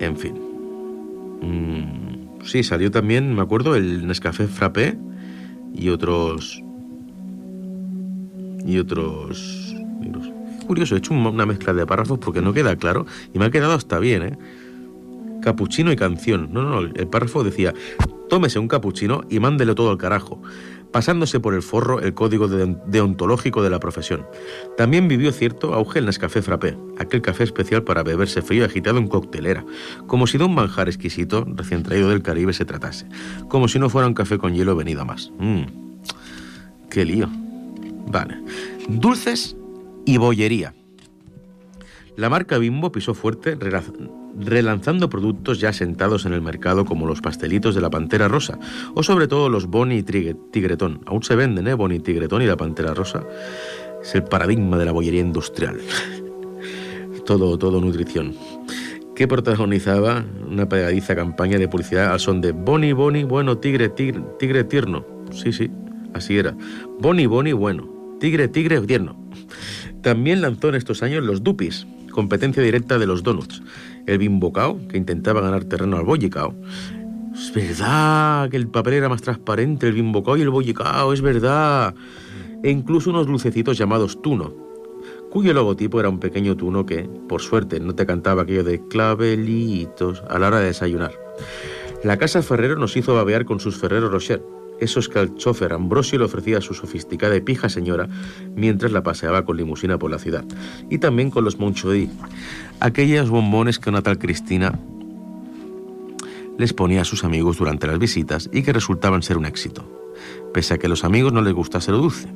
En 0.00 0.16
fin. 0.16 0.49
Mm, 1.42 2.42
sí, 2.44 2.62
salió 2.62 2.90
también, 2.90 3.34
me 3.34 3.42
acuerdo, 3.42 3.74
el 3.76 4.06
Nescafé 4.06 4.46
Frappé 4.46 4.98
y 5.74 5.88
otros. 5.88 6.62
y 8.64 8.78
otros. 8.78 9.74
Curioso, 10.66 10.94
he 10.94 10.98
hecho 10.98 11.14
una 11.14 11.46
mezcla 11.46 11.72
de 11.72 11.86
párrafos 11.86 12.18
porque 12.18 12.40
no 12.40 12.52
queda 12.52 12.76
claro 12.76 13.06
y 13.34 13.38
me 13.38 13.46
ha 13.46 13.50
quedado 13.50 13.72
hasta 13.72 13.98
bien, 13.98 14.22
¿eh? 14.22 14.38
Capuchino 15.42 15.90
y 15.90 15.96
canción. 15.96 16.50
No, 16.52 16.62
no, 16.62 16.80
no, 16.80 16.92
el 16.94 17.08
párrafo 17.08 17.42
decía: 17.42 17.74
tómese 18.28 18.58
un 18.58 18.68
capuchino 18.68 19.22
y 19.28 19.40
mándele 19.40 19.74
todo 19.74 19.90
al 19.90 19.98
carajo 19.98 20.40
pasándose 20.92 21.40
por 21.40 21.54
el 21.54 21.62
forro 21.62 22.00
el 22.00 22.14
código 22.14 22.48
deontológico 22.48 23.62
de 23.62 23.70
la 23.70 23.80
profesión. 23.80 24.26
También 24.76 25.08
vivió 25.08 25.32
cierto 25.32 25.74
auge 25.74 25.98
el 26.00 26.06
Nescafé 26.06 26.42
Frappé, 26.42 26.76
aquel 26.98 27.22
café 27.22 27.44
especial 27.44 27.84
para 27.84 28.02
beberse 28.02 28.42
frío 28.42 28.62
y 28.62 28.66
agitado 28.66 28.98
en 28.98 29.08
coctelera, 29.08 29.64
como 30.06 30.26
si 30.26 30.38
de 30.38 30.44
un 30.44 30.54
manjar 30.54 30.88
exquisito 30.88 31.46
recién 31.46 31.82
traído 31.82 32.10
del 32.10 32.22
Caribe 32.22 32.52
se 32.52 32.64
tratase, 32.64 33.06
como 33.48 33.68
si 33.68 33.78
no 33.78 33.88
fuera 33.88 34.08
un 34.08 34.14
café 34.14 34.38
con 34.38 34.54
hielo 34.54 34.76
venido 34.76 35.02
a 35.02 35.04
más. 35.04 35.30
Mmm, 35.38 35.62
qué 36.90 37.04
lío. 37.04 37.28
Vale. 38.06 38.40
Dulces 38.88 39.56
y 40.04 40.16
bollería. 40.16 40.74
La 42.16 42.28
marca 42.28 42.58
Bimbo 42.58 42.90
pisó 42.90 43.14
fuerte 43.14 43.56
relanzando 44.38 45.08
productos 45.08 45.60
ya 45.60 45.72
sentados 45.72 46.26
en 46.26 46.32
el 46.32 46.42
mercado 46.42 46.84
como 46.84 47.06
los 47.06 47.20
pastelitos 47.20 47.74
de 47.74 47.80
la 47.80 47.90
Pantera 47.90 48.28
Rosa 48.28 48.58
o 48.94 49.02
sobre 49.02 49.28
todo 49.28 49.48
los 49.48 49.66
Boni 49.66 49.96
y 49.96 50.02
Tigretón. 50.02 51.00
Aún 51.06 51.22
se 51.22 51.36
venden, 51.36 51.66
¿eh? 51.66 51.74
Boni 51.74 52.00
Tigretón 52.00 52.42
y 52.42 52.46
la 52.46 52.56
Pantera 52.56 52.94
Rosa. 52.94 53.24
Es 54.02 54.14
el 54.14 54.24
paradigma 54.24 54.78
de 54.78 54.84
la 54.86 54.92
bollería 54.92 55.20
industrial. 55.20 55.78
todo, 57.26 57.58
todo 57.58 57.80
nutrición. 57.80 58.34
Que 59.14 59.28
protagonizaba 59.28 60.24
una 60.48 60.68
pegadiza 60.68 61.14
campaña 61.14 61.58
de 61.58 61.68
publicidad 61.68 62.12
al 62.12 62.20
son 62.20 62.40
de 62.40 62.52
Boni, 62.52 62.92
Boni, 62.92 63.24
bueno, 63.24 63.58
tigre, 63.58 63.90
tigre, 63.90 64.22
tigre 64.38 64.64
tierno. 64.64 65.04
Sí, 65.30 65.52
sí, 65.52 65.70
así 66.14 66.38
era. 66.38 66.56
Boni, 66.98 67.26
Boni, 67.26 67.52
bueno. 67.52 67.88
Tigre, 68.18 68.48
tigre, 68.48 68.80
tierno. 68.82 69.16
También 70.02 70.40
lanzó 70.40 70.68
en 70.68 70.74
estos 70.74 71.02
años 71.02 71.24
los 71.24 71.42
Dupis, 71.42 71.86
competencia 72.10 72.62
directa 72.62 72.98
de 72.98 73.06
los 73.06 73.22
donuts. 73.22 73.62
El 74.06 74.18
bimbocao, 74.18 74.78
que 74.88 74.96
intentaba 74.96 75.40
ganar 75.40 75.64
terreno 75.64 75.96
al 75.96 76.04
bollicao. 76.04 76.54
Es 77.34 77.52
verdad 77.54 78.50
que 78.50 78.56
el 78.56 78.68
papel 78.68 78.94
era 78.94 79.08
más 79.08 79.22
transparente, 79.22 79.86
el 79.86 79.94
bimbocao 79.94 80.36
y 80.36 80.42
el 80.42 80.50
bollicao, 80.50 81.12
es 81.12 81.20
verdad. 81.20 81.94
E 82.62 82.70
incluso 82.70 83.10
unos 83.10 83.28
lucecitos 83.28 83.78
llamados 83.78 84.20
tuno, 84.20 84.52
cuyo 85.30 85.54
logotipo 85.54 86.00
era 86.00 86.08
un 86.08 86.18
pequeño 86.18 86.56
tuno 86.56 86.84
que, 86.84 87.08
por 87.28 87.40
suerte, 87.40 87.80
no 87.80 87.94
te 87.94 88.04
cantaba 88.04 88.42
aquello 88.42 88.64
de 88.64 88.86
clavelitos 88.88 90.22
a 90.28 90.38
la 90.38 90.48
hora 90.48 90.60
de 90.60 90.66
desayunar. 90.66 91.12
La 92.02 92.16
casa 92.16 92.42
Ferrero 92.42 92.76
nos 92.76 92.96
hizo 92.96 93.14
babear 93.14 93.44
con 93.44 93.60
sus 93.60 93.76
Ferrero 93.76 94.08
Rocher, 94.08 94.42
esos 94.80 95.08
que 95.08 95.18
al 95.18 95.34
chofer 95.36 95.72
Ambrosio 95.72 96.18
le 96.18 96.24
ofrecía 96.24 96.58
a 96.58 96.62
su 96.62 96.74
sofisticada 96.74 97.36
y 97.36 97.40
pija 97.40 97.68
señora 97.68 98.08
mientras 98.54 98.92
la 98.92 99.02
paseaba 99.02 99.44
con 99.44 99.56
limusina 99.56 99.98
por 99.98 100.10
la 100.10 100.18
ciudad. 100.18 100.44
Y 100.88 100.98
también 100.98 101.30
con 101.30 101.44
los 101.44 101.58
Monchodí, 101.58 102.10
aquellos 102.80 103.30
bombones 103.30 103.78
que 103.78 103.90
una 103.90 104.02
tal 104.02 104.18
Cristina 104.18 104.78
les 106.58 106.72
ponía 106.72 107.02
a 107.02 107.04
sus 107.04 107.24
amigos 107.24 107.58
durante 107.58 107.86
las 107.86 107.98
visitas 107.98 108.50
y 108.52 108.62
que 108.62 108.72
resultaban 108.72 109.22
ser 109.22 109.38
un 109.38 109.46
éxito, 109.46 109.86
pese 110.52 110.74
a 110.74 110.78
que 110.78 110.86
a 110.86 110.90
los 110.90 111.04
amigos 111.04 111.32
no 111.32 111.42
les 111.42 111.54
gustase 111.54 111.90
lo 111.90 111.98
dulce. 111.98 112.28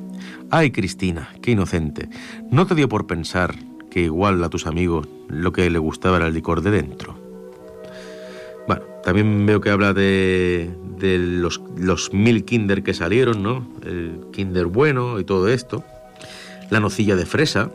Ay, 0.49 0.71
Cristina, 0.71 1.29
qué 1.41 1.51
inocente. 1.51 2.09
¿No 2.51 2.65
te 2.65 2.75
dio 2.75 2.89
por 2.89 3.07
pensar 3.07 3.55
que 3.91 4.01
igual 4.01 4.43
a 4.43 4.49
tus 4.49 4.67
amigos 4.67 5.07
lo 5.27 5.51
que 5.51 5.69
le 5.69 5.79
gustaba 5.79 6.17
era 6.17 6.27
el 6.27 6.33
licor 6.33 6.61
de 6.61 6.71
dentro? 6.71 7.24
Bueno, 8.67 8.83
también 9.03 9.45
veo 9.45 9.61
que 9.61 9.69
habla 9.69 9.93
de, 9.93 10.71
los, 10.99 11.61
mil 12.13 12.45
kinder 12.45 12.81
que 12.83 12.93
salieron, 12.93 13.43
¿no? 13.43 13.67
El 13.85 14.19
kinder 14.33 14.65
bueno 14.65 15.19
y 15.19 15.23
todo 15.23 15.47
esto. 15.47 15.83
La 16.71 16.79
nocilla 16.79 17.15
de 17.15 17.27
fresa, 17.27 17.69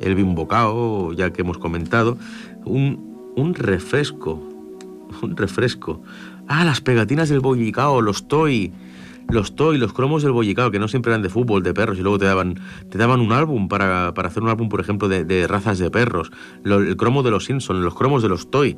el 0.00 0.16
bimbocao, 0.16 1.12
ya 1.12 1.32
que 1.32 1.42
hemos 1.42 1.58
comentado. 1.58 2.18
Un, 2.64 3.32
un 3.36 3.54
refresco, 3.54 4.42
un 5.22 5.36
refresco. 5.36 6.02
Ah, 6.48 6.64
las 6.64 6.80
pegatinas 6.80 7.28
del 7.28 7.38
bollicao, 7.38 8.00
los 8.00 8.26
toy, 8.26 8.72
los 9.28 9.54
toy, 9.54 9.78
los 9.78 9.92
cromos 9.92 10.24
del 10.24 10.32
bollicao, 10.32 10.72
que 10.72 10.80
no 10.80 10.88
siempre 10.88 11.12
eran 11.12 11.22
de 11.22 11.28
fútbol, 11.28 11.62
de 11.62 11.74
perros, 11.74 11.96
y 11.98 12.02
luego 12.02 12.18
te 12.18 12.24
daban, 12.24 12.58
te 12.90 12.98
daban 12.98 13.20
un 13.20 13.30
álbum 13.30 13.68
para, 13.68 14.14
para 14.14 14.28
hacer 14.28 14.42
un 14.42 14.48
álbum, 14.48 14.68
por 14.68 14.80
ejemplo, 14.80 15.08
de, 15.08 15.46
razas 15.46 15.78
de 15.78 15.92
perros. 15.92 16.32
el 16.64 16.96
cromo 16.96 17.22
de 17.22 17.30
los 17.30 17.44
Simpsons, 17.44 17.80
los 17.80 17.94
cromos 17.94 18.22
de 18.24 18.28
los 18.28 18.50
toy 18.50 18.76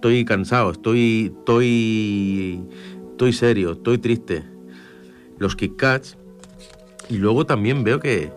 estoy 0.00 0.24
cansado, 0.24 0.70
estoy, 0.70 1.30
estoy, 1.40 2.62
estoy 3.10 3.32
serio, 3.34 3.72
estoy 3.72 3.98
triste. 3.98 4.42
Los 5.38 5.54
Kit 5.54 5.76
Kats. 5.76 6.16
Y 7.10 7.18
luego 7.18 7.44
también 7.44 7.84
veo 7.84 8.00
que, 8.00 8.32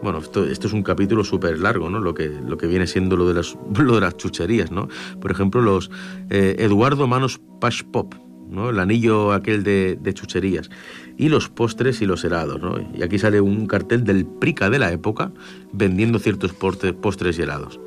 bueno, 0.00 0.18
esto, 0.18 0.44
es 0.44 0.72
un 0.72 0.84
capítulo 0.84 1.24
súper 1.24 1.58
largo, 1.58 1.90
¿no? 1.90 1.98
Lo 1.98 2.14
que, 2.14 2.28
lo 2.28 2.56
que 2.56 2.68
viene 2.68 2.86
siendo 2.86 3.16
lo 3.16 3.26
de, 3.26 3.34
las, 3.34 3.58
lo 3.78 3.96
de 3.96 4.00
las 4.00 4.16
chucherías, 4.16 4.70
¿no? 4.70 4.86
Por 5.20 5.32
ejemplo, 5.32 5.60
los 5.60 5.90
eh, 6.28 6.54
Eduardo 6.60 7.08
Manos 7.08 7.40
Pash 7.60 7.82
Pop, 7.82 8.14
¿no? 8.48 8.70
El 8.70 8.78
anillo 8.78 9.32
aquel 9.32 9.64
de, 9.64 9.98
de, 10.00 10.14
chucherías. 10.14 10.70
Y 11.16 11.30
los 11.30 11.48
postres 11.48 12.00
y 12.00 12.06
los 12.06 12.22
helados, 12.22 12.62
¿no? 12.62 12.76
Y 12.94 13.02
aquí 13.02 13.18
sale 13.18 13.40
un 13.40 13.66
cartel 13.66 14.04
del 14.04 14.24
Prica 14.24 14.70
de 14.70 14.78
la 14.78 14.92
época 14.92 15.32
vendiendo 15.72 16.20
ciertos 16.20 16.52
postres 16.52 17.38
y 17.40 17.42
helados. 17.42 17.80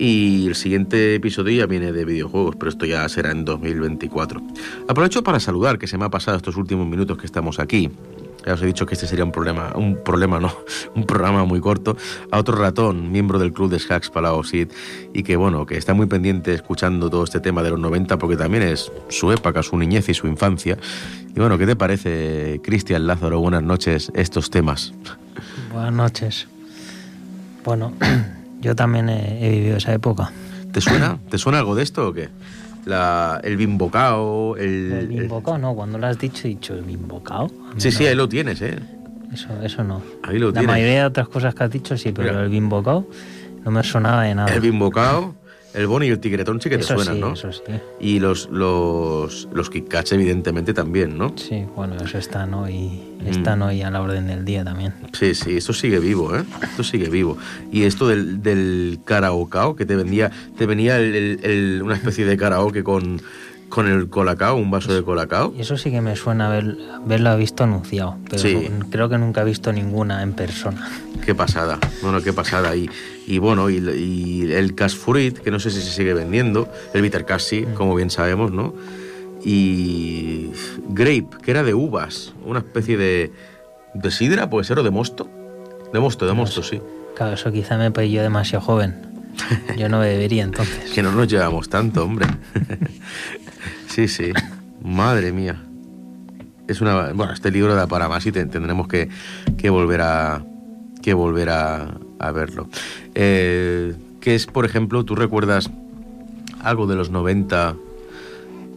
Y 0.00 0.46
el 0.46 0.54
siguiente 0.54 1.14
episodio 1.16 1.58
ya 1.58 1.66
viene 1.66 1.92
de 1.92 2.06
videojuegos, 2.06 2.56
pero 2.56 2.70
esto 2.70 2.86
ya 2.86 3.06
será 3.10 3.32
en 3.32 3.44
2024. 3.44 4.40
Aprovecho 4.88 5.22
para 5.22 5.38
saludar, 5.40 5.78
que 5.78 5.86
se 5.86 5.98
me 5.98 6.06
ha 6.06 6.08
pasado 6.08 6.38
estos 6.38 6.56
últimos 6.56 6.86
minutos 6.86 7.18
que 7.18 7.26
estamos 7.26 7.58
aquí, 7.58 7.90
ya 8.46 8.54
os 8.54 8.62
he 8.62 8.66
dicho 8.66 8.86
que 8.86 8.94
este 8.94 9.06
sería 9.06 9.26
un 9.26 9.30
problema, 9.30 9.72
un 9.74 10.02
problema 10.02 10.40
no, 10.40 10.56
un 10.94 11.04
programa 11.04 11.44
muy 11.44 11.60
corto, 11.60 11.98
a 12.30 12.38
otro 12.38 12.56
ratón, 12.56 13.12
miembro 13.12 13.38
del 13.38 13.52
club 13.52 13.70
de 13.70 13.76
Hacks 13.76 14.08
Palau 14.08 14.42
Sid, 14.42 14.68
y 15.12 15.22
que 15.22 15.36
bueno, 15.36 15.66
que 15.66 15.76
está 15.76 15.92
muy 15.92 16.06
pendiente 16.06 16.54
escuchando 16.54 17.10
todo 17.10 17.24
este 17.24 17.40
tema 17.40 17.62
de 17.62 17.68
los 17.68 17.78
90 17.78 18.18
porque 18.18 18.38
también 18.38 18.62
es 18.62 18.90
su 19.10 19.30
época, 19.32 19.62
su 19.62 19.76
niñez 19.76 20.08
y 20.08 20.14
su 20.14 20.26
infancia. 20.26 20.78
Y 21.28 21.38
bueno, 21.38 21.58
¿qué 21.58 21.66
te 21.66 21.76
parece, 21.76 22.58
Cristian 22.64 23.06
Lázaro? 23.06 23.38
Buenas 23.40 23.62
noches, 23.62 24.10
estos 24.14 24.48
temas. 24.48 24.94
Buenas 25.70 25.92
noches. 25.92 26.48
Bueno, 27.62 27.92
yo 28.60 28.76
también 28.76 29.08
he, 29.08 29.50
vivido 29.50 29.76
esa 29.76 29.92
época. 29.92 30.30
¿Te 30.72 30.80
suena? 30.80 31.18
¿Te 31.28 31.38
suena 31.38 31.58
algo 31.58 31.74
de 31.74 31.82
esto 31.82 32.08
o 32.08 32.12
qué? 32.12 32.28
La, 32.86 33.40
el 33.44 33.56
bimbocao, 33.56 34.56
el... 34.56 34.92
El 34.92 35.08
bimbocao, 35.08 35.58
no, 35.58 35.74
cuando 35.74 35.98
lo 35.98 36.06
has 36.06 36.18
dicho, 36.18 36.46
he 36.46 36.50
dicho 36.50 36.74
el 36.74 36.82
bimbocao. 36.82 37.50
Sí, 37.76 37.90
sí, 37.90 38.06
ahí 38.06 38.14
lo 38.14 38.28
tienes, 38.28 38.62
¿eh? 38.62 38.78
Eso, 39.32 39.48
eso 39.62 39.84
no. 39.84 40.02
Ahí 40.22 40.38
lo 40.38 40.50
La 40.50 40.62
mayoría 40.62 41.00
de 41.00 41.04
otras 41.06 41.28
cosas 41.28 41.54
que 41.54 41.64
has 41.64 41.70
dicho 41.70 41.96
sí, 41.96 42.12
pero 42.12 42.40
el 42.40 42.48
bimbocao 42.48 43.06
no 43.64 43.70
me 43.70 43.82
sonaba 43.82 44.24
de 44.24 44.34
nada. 44.34 44.52
El 44.54 44.60
bimbocao 44.60 45.34
el 45.74 45.86
Boni 45.86 46.06
y 46.06 46.10
el 46.10 46.18
Tigretón 46.18 46.60
sí 46.60 46.68
que 46.68 46.78
te 46.78 46.84
suenan, 46.84 47.20
¿no? 47.20 47.32
Eso 47.34 47.52
sí. 47.52 47.62
Y 48.00 48.18
los, 48.18 48.48
los, 48.50 49.48
los 49.52 49.70
evidentemente, 50.10 50.74
también, 50.74 51.16
¿no? 51.16 51.32
Sí, 51.36 51.64
bueno, 51.76 51.96
eso 51.96 52.18
están 52.18 52.54
hoy, 52.54 53.00
están 53.24 53.60
mm. 53.60 53.62
hoy 53.62 53.82
a 53.82 53.90
la 53.90 54.00
orden 54.00 54.26
del 54.26 54.44
día 54.44 54.64
también. 54.64 54.94
Sí, 55.12 55.34
sí, 55.34 55.56
esto 55.56 55.72
sigue 55.72 55.98
vivo, 55.98 56.36
¿eh? 56.36 56.44
Esto 56.62 56.82
sigue 56.82 57.08
vivo. 57.08 57.36
Y 57.70 57.84
esto 57.84 58.08
del, 58.08 58.42
del 58.42 58.98
karaokao, 59.04 59.76
que 59.76 59.86
te 59.86 59.96
vendía, 59.96 60.30
te 60.56 60.66
venía 60.66 60.98
el, 60.98 61.80
una 61.82 61.94
especie 61.94 62.24
de 62.24 62.36
karaoke 62.36 62.82
con 62.82 63.20
con 63.70 63.88
el 63.88 64.10
colacao, 64.10 64.56
un 64.56 64.70
vaso 64.70 64.92
de 64.92 65.02
colacao. 65.02 65.54
Y 65.56 65.62
eso 65.62 65.78
sí 65.78 65.90
que 65.90 66.02
me 66.02 66.16
suena 66.16 66.48
haber, 66.48 66.76
haberlo 66.94 67.34
visto 67.38 67.64
anunciado, 67.64 68.18
pero 68.28 68.60
creo 68.90 69.08
que 69.08 69.16
nunca 69.16 69.40
he 69.40 69.44
visto 69.44 69.72
ninguna 69.72 70.22
en 70.22 70.34
persona. 70.34 70.90
Qué 71.24 71.34
pasada, 71.34 71.78
bueno, 72.02 72.20
qué 72.20 72.32
pasada. 72.32 72.76
Y, 72.76 72.90
y 73.26 73.38
bueno, 73.38 73.70
y, 73.70 74.52
el 74.52 74.74
Cash 74.74 74.96
Fruit, 74.96 75.38
que 75.38 75.50
no 75.50 75.60
sé 75.60 75.70
si 75.70 75.80
se 75.80 75.90
sigue 75.90 76.12
vendiendo, 76.12 76.68
el 76.92 77.00
Bitter 77.00 77.24
Cash 77.24 77.62
mm. 77.62 77.74
como 77.74 77.94
bien 77.94 78.10
sabemos, 78.10 78.52
¿no? 78.52 78.74
Y 79.42 80.50
Grape, 80.88 81.28
que 81.42 81.50
era 81.50 81.62
de 81.62 81.72
uvas, 81.72 82.34
una 82.44 82.58
especie 82.58 82.98
de, 82.98 83.32
de 83.94 84.10
sidra, 84.10 84.50
puede 84.50 84.64
ser, 84.64 84.78
o 84.78 84.82
de 84.82 84.90
mosto. 84.90 85.30
De 85.92 86.00
mosto, 86.00 86.26
de 86.26 86.32
mosto, 86.34 86.62
sí. 86.62 86.80
Claro, 87.16 87.34
eso 87.34 87.50
quizá 87.50 87.78
me 87.78 88.10
yo 88.10 88.22
demasiado 88.22 88.64
joven. 88.64 89.10
Yo 89.76 89.88
no 89.88 90.00
bebería 90.00 90.42
entonces. 90.42 90.90
que 90.94 91.02
no 91.02 91.12
nos 91.12 91.28
llevamos 91.28 91.68
tanto, 91.68 92.04
hombre. 92.04 92.26
Sí, 93.90 94.06
sí. 94.06 94.32
Madre 94.82 95.32
mía. 95.32 95.60
Es 96.68 96.80
una, 96.80 97.12
bueno, 97.12 97.32
este 97.32 97.50
libro 97.50 97.74
da 97.74 97.88
para 97.88 98.08
más 98.08 98.24
y 98.24 98.30
tendremos 98.30 98.86
que, 98.86 99.08
volver 99.68 100.00
a 100.00 100.44
que 101.02 101.12
volver 101.12 101.50
a, 101.50 101.98
verlo. 102.32 102.68
Eh, 103.14 103.94
¿Qué 104.20 104.36
es, 104.36 104.46
por 104.46 104.64
ejemplo, 104.64 105.04
tú 105.04 105.16
recuerdas 105.16 105.70
algo 106.62 106.86
de 106.86 106.94
los 106.94 107.10
90 107.10 107.74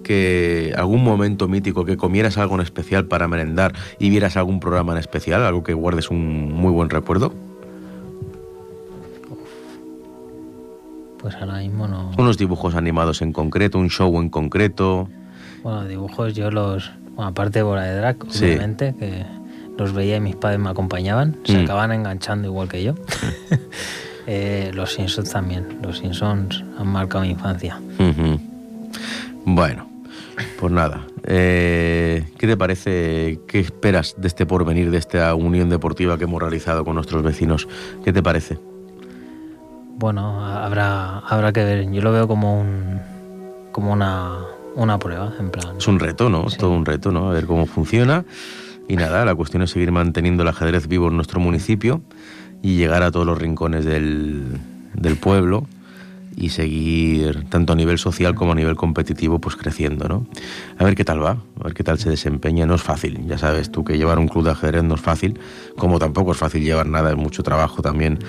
que 0.04 0.73
algún 0.76 1.04
momento 1.04 1.47
mítico 1.47 1.86
que 1.86 1.95
comieras 1.95 2.38
algo 2.38 2.56
en 2.56 2.62
especial 2.62 3.06
para 3.06 3.28
merendar 3.28 3.73
y 3.99 4.10
vieras 4.10 4.36
algún 4.36 4.60
programa 4.60 4.93
en 4.93 4.99
especial, 4.99 5.43
algo 5.43 5.63
que 5.63 5.73
guardes 5.73 6.10
un 6.10 6.52
muy 6.52 6.71
buen 6.71 6.89
recuerdo? 6.89 7.34
Pues 11.23 11.36
ahora 11.36 11.59
mismo 11.59 11.88
no. 11.88 12.12
Unos 12.17 12.38
dibujos 12.38 12.75
animados 12.75 13.21
en 13.21 13.31
concreto, 13.31 13.79
un 13.79 13.89
show 13.89 14.19
en 14.19 14.27
concreto. 14.27 15.07
Bueno, 15.63 15.86
dibujos 15.86 16.33
yo 16.33 16.51
los. 16.51 16.91
Bueno, 17.15 17.29
aparte 17.29 17.59
de 17.59 17.63
Bola 17.63 17.83
de 17.83 17.95
Drag, 17.95 18.17
obviamente, 18.21 18.93
que 18.99 19.25
los 19.77 19.93
veía 19.93 20.17
y 20.17 20.19
mis 20.19 20.36
padres 20.36 20.59
me 20.59 20.69
acompañaban. 20.69 21.38
Se 21.45 21.57
mm. 21.57 21.63
acaban 21.63 21.93
enganchando 21.93 22.49
igual 22.49 22.67
que 22.67 22.83
yo. 22.83 22.95
Eh, 24.25 24.71
los 24.73 24.93
Simpsons 24.93 25.31
también. 25.31 25.79
Los 25.83 25.97
Simpsons 25.97 26.63
han 26.79 26.88
marcado 26.88 27.25
mi 27.25 27.31
infancia. 27.31 27.77
Bueno, 29.43 29.89
pues 30.57 30.71
nada. 30.71 31.05
Eh, 31.25 32.23
¿Qué 32.38 32.47
te 32.47 32.55
parece? 32.55 33.41
¿Qué 33.49 33.59
esperas 33.59 34.15
de 34.17 34.29
este 34.29 34.45
porvenir, 34.45 34.91
de 34.91 34.97
esta 34.97 35.36
unión 35.36 35.67
deportiva 35.69 36.17
que 36.17 36.23
hemos 36.23 36.41
realizado 36.41 36.86
con 36.86 36.95
nuestros 36.95 37.21
vecinos? 37.21 37.67
¿Qué 38.05 38.13
te 38.13 38.23
parece? 38.23 38.59
Bueno, 39.95 40.45
habrá, 40.45 41.19
habrá 41.19 41.51
que 41.53 41.63
ver. 41.63 41.91
Yo 41.91 42.01
lo 42.01 42.12
veo 42.12 42.27
como 42.27 42.60
un 42.60 43.01
como 43.71 43.91
una, 43.91 44.38
una 44.75 44.99
prueba, 44.99 45.34
en 45.39 45.49
plan. 45.49 45.77
Es 45.77 45.88
un 45.88 45.99
reto, 45.99 46.29
¿no? 46.29 46.47
Es 46.47 46.58
todo 46.58 46.71
un 46.71 46.86
reto, 46.86 47.12
¿no? 47.12 47.29
A 47.29 47.34
ver 47.34 47.45
cómo 47.45 47.65
funciona. 47.65 48.23
Y 48.88 48.95
nada, 48.95 49.25
la 49.25 49.36
cuestión 49.36 49.63
es 49.63 49.71
seguir 49.71 49.91
manteniendo 49.91 50.43
el 50.43 50.49
ajedrez 50.49 50.88
vivo 50.88 51.08
en 51.08 51.15
nuestro 51.15 51.39
municipio 51.39 52.01
y 52.62 52.77
llegar 52.77 53.01
a 53.03 53.12
todos 53.12 53.25
los 53.25 53.38
rincones 53.38 53.84
del, 53.84 54.60
del 54.93 55.17
pueblo 55.17 55.65
y 56.36 56.49
seguir 56.49 57.45
tanto 57.49 57.73
a 57.73 57.75
nivel 57.75 57.97
social 57.97 58.36
como 58.36 58.53
a 58.53 58.56
nivel 58.56 58.75
competitivo 58.75 59.39
pues 59.39 59.56
creciendo, 59.56 60.08
¿no? 60.08 60.25
A 60.77 60.84
ver 60.84 60.95
qué 60.95 61.06
tal 61.06 61.23
va, 61.23 61.38
a 61.60 61.63
ver 61.63 61.73
qué 61.73 61.84
tal 61.84 61.99
se 61.99 62.10
desempeña, 62.10 62.65
no 62.65 62.75
es 62.75 62.82
fácil, 62.82 63.25
ya 63.27 63.38
sabes 63.38 63.71
tú 63.71 63.84
que 63.84 63.97
llevar 63.97 64.17
un 64.17 64.27
club 64.27 64.45
de 64.45 64.51
ajedrez 64.51 64.84
no 64.84 64.95
es 64.95 65.01
fácil, 65.01 65.39
como 65.77 65.99
tampoco 65.99 66.32
es 66.32 66.38
fácil 66.38 66.63
llevar 66.63 66.88
nada, 66.88 67.12
es 67.12 67.17
mucho 67.17 67.43
trabajo 67.43 67.82
también 67.84 68.19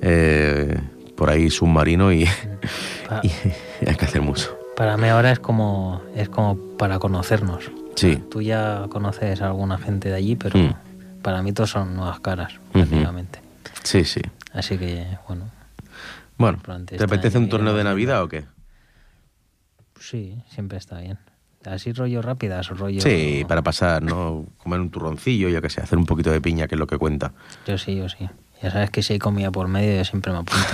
eh, 0.00 0.80
por 1.20 1.28
ahí 1.28 1.50
submarino 1.50 2.10
y, 2.14 2.26
hay 3.86 3.94
que 3.94 4.06
hacer 4.06 4.22
mucho. 4.22 4.58
Para 4.74 4.96
mí 4.96 5.06
ahora 5.06 5.30
es 5.32 5.38
como, 5.38 6.00
es 6.16 6.30
como 6.30 6.56
para 6.78 6.98
conocernos. 6.98 7.70
Sí. 7.94 8.16
Tú 8.30 8.40
ya 8.40 8.86
conoces 8.88 9.42
a 9.42 9.48
alguna 9.48 9.76
gente 9.76 10.08
de 10.08 10.14
allí, 10.14 10.36
pero 10.36 10.58
mm. 10.58 11.20
para 11.20 11.42
mí 11.42 11.52
todos 11.52 11.68
son 11.68 11.94
nuevas 11.94 12.20
caras, 12.20 12.54
prácticamente. 12.72 13.42
Sí, 13.82 14.04
sí. 14.04 14.22
Así 14.54 14.78
que, 14.78 15.18
bueno. 15.28 15.50
Bueno, 16.38 16.58
¿te 16.86 17.04
apetece 17.04 17.36
un 17.36 17.50
torneo 17.50 17.74
de 17.74 17.84
Navidad 17.84 18.22
o 18.22 18.28
qué? 18.28 18.46
Sí, 20.00 20.42
siempre 20.48 20.78
está 20.78 21.00
bien. 21.00 21.18
Así 21.66 21.92
rollo 21.92 22.22
rápidas 22.22 22.70
o 22.70 22.74
rollo... 22.74 23.02
Sí, 23.02 23.44
para 23.46 23.60
pasar, 23.60 24.02
¿no? 24.02 24.46
Comer 24.56 24.80
un 24.80 24.88
turroncillo, 24.88 25.50
yo 25.50 25.60
que 25.60 25.68
sé, 25.68 25.82
hacer 25.82 25.98
un 25.98 26.06
poquito 26.06 26.30
de 26.30 26.40
piña, 26.40 26.66
que 26.66 26.76
es 26.76 26.78
lo 26.78 26.86
que 26.86 26.96
cuenta. 26.96 27.34
Yo 27.66 27.76
sí, 27.76 27.94
yo 27.94 28.08
sí. 28.08 28.26
Ya 28.62 28.70
sabes 28.70 28.90
que 28.90 29.02
si 29.02 29.14
hay 29.14 29.18
comida 29.18 29.50
por 29.50 29.68
medio, 29.68 29.96
yo 29.96 30.04
siempre 30.04 30.32
me 30.32 30.38
apunto. 30.38 30.66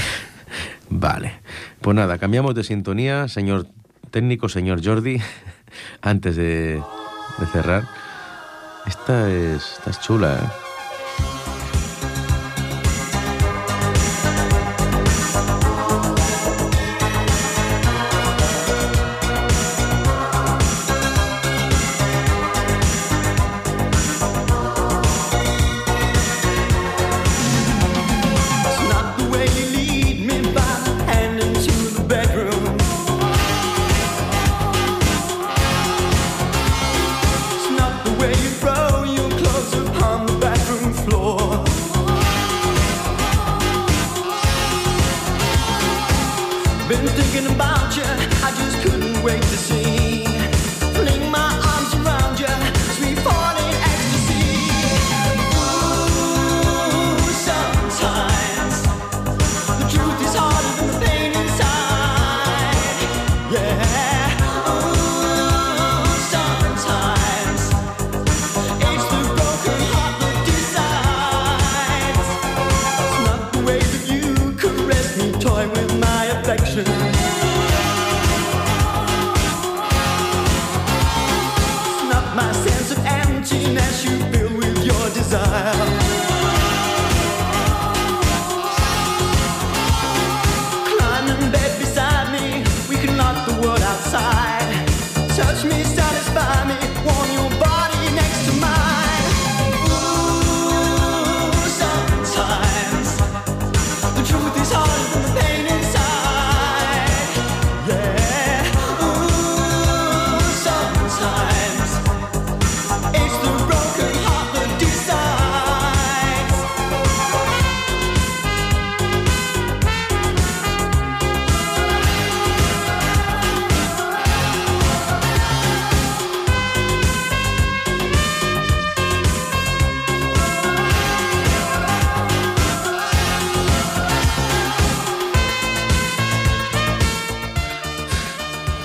vale. 0.90 1.40
Pues 1.80 1.94
nada, 1.94 2.18
cambiamos 2.18 2.54
de 2.54 2.64
sintonía, 2.64 3.28
señor 3.28 3.66
técnico, 4.10 4.48
señor 4.48 4.84
Jordi, 4.84 5.20
antes 6.02 6.36
de, 6.36 6.82
de 7.38 7.46
cerrar. 7.52 7.86
Esta 8.86 9.30
es, 9.30 9.74
esta 9.78 9.90
es 9.90 10.00
chula, 10.00 10.34
¿eh? 10.34 10.71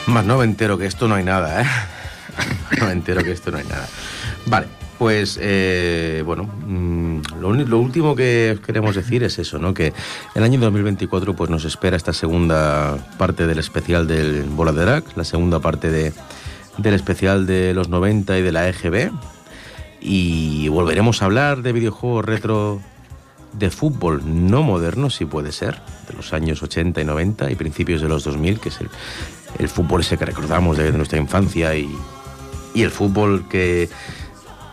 Más 0.08 0.26
no 0.26 0.38
me 0.38 0.46
entero 0.46 0.78
que 0.78 0.86
esto 0.86 1.08
no 1.08 1.16
hay 1.16 1.24
nada, 1.24 1.62
¿eh? 1.62 1.66
no 2.80 2.88
me 2.88 2.94
entero 2.94 3.24
que 3.24 3.32
esto 3.32 3.52
no 3.52 3.58
hay 3.58 3.66
nada. 3.66 3.88
Vale, 4.46 4.68
pues 4.98 5.38
eh, 5.42 6.24
bueno, 6.26 6.44
mm, 6.44 7.22
lo, 7.42 7.80
último 7.80 8.16
que 8.16 8.58
queremos 8.66 8.96
decir 8.96 9.24
es 9.24 9.38
eso, 9.38 9.60
¿no? 9.60 9.74
Que 9.74 9.94
el 10.34 10.44
año 10.44 10.60
2024 10.60 11.36
pues 11.36 11.50
nos 11.50 11.66
espera 11.66 11.98
esta 11.98 12.14
segunda 12.14 12.98
parte 13.18 13.48
del 13.48 13.60
especial 13.60 14.08
del 14.08 14.44
Bola 14.44 14.72
de 14.72 14.86
Drag, 14.86 15.04
la 15.16 15.24
segunda 15.26 15.60
parte 15.60 15.92
de, 15.92 16.14
del 16.78 16.94
especial 16.94 17.46
de 17.46 17.74
los 17.74 17.90
90 17.90 18.38
y 18.38 18.42
de 18.42 18.52
la 18.52 18.70
EGB. 18.70 19.12
Y 20.00 20.70
volveremos 20.70 21.22
a 21.22 21.26
hablar 21.26 21.64
de 21.64 21.74
videojuegos 21.74 22.24
retro 22.24 22.80
de 23.54 23.70
fútbol 23.72 24.22
no 24.26 24.64
moderno, 24.64 25.10
si 25.10 25.26
puede 25.26 25.52
ser, 25.52 25.82
de 26.08 26.14
los 26.14 26.34
años 26.34 26.62
80 26.62 27.02
y 27.02 27.06
90 27.06 27.52
y 27.52 27.56
principios 27.56 28.02
de 28.02 28.08
los 28.08 28.24
2000, 28.24 28.60
que 28.60 28.70
es 28.70 28.80
el, 28.82 28.90
el 29.60 29.70
fútbol 29.70 30.02
ese 30.02 30.18
que 30.18 30.26
recordamos 30.26 30.78
de, 30.78 30.92
nuestra 30.92 31.18
infancia 31.18 31.76
y, 31.76 31.90
y, 32.74 32.84
el 32.84 32.92
fútbol 32.92 33.48
que 33.50 33.90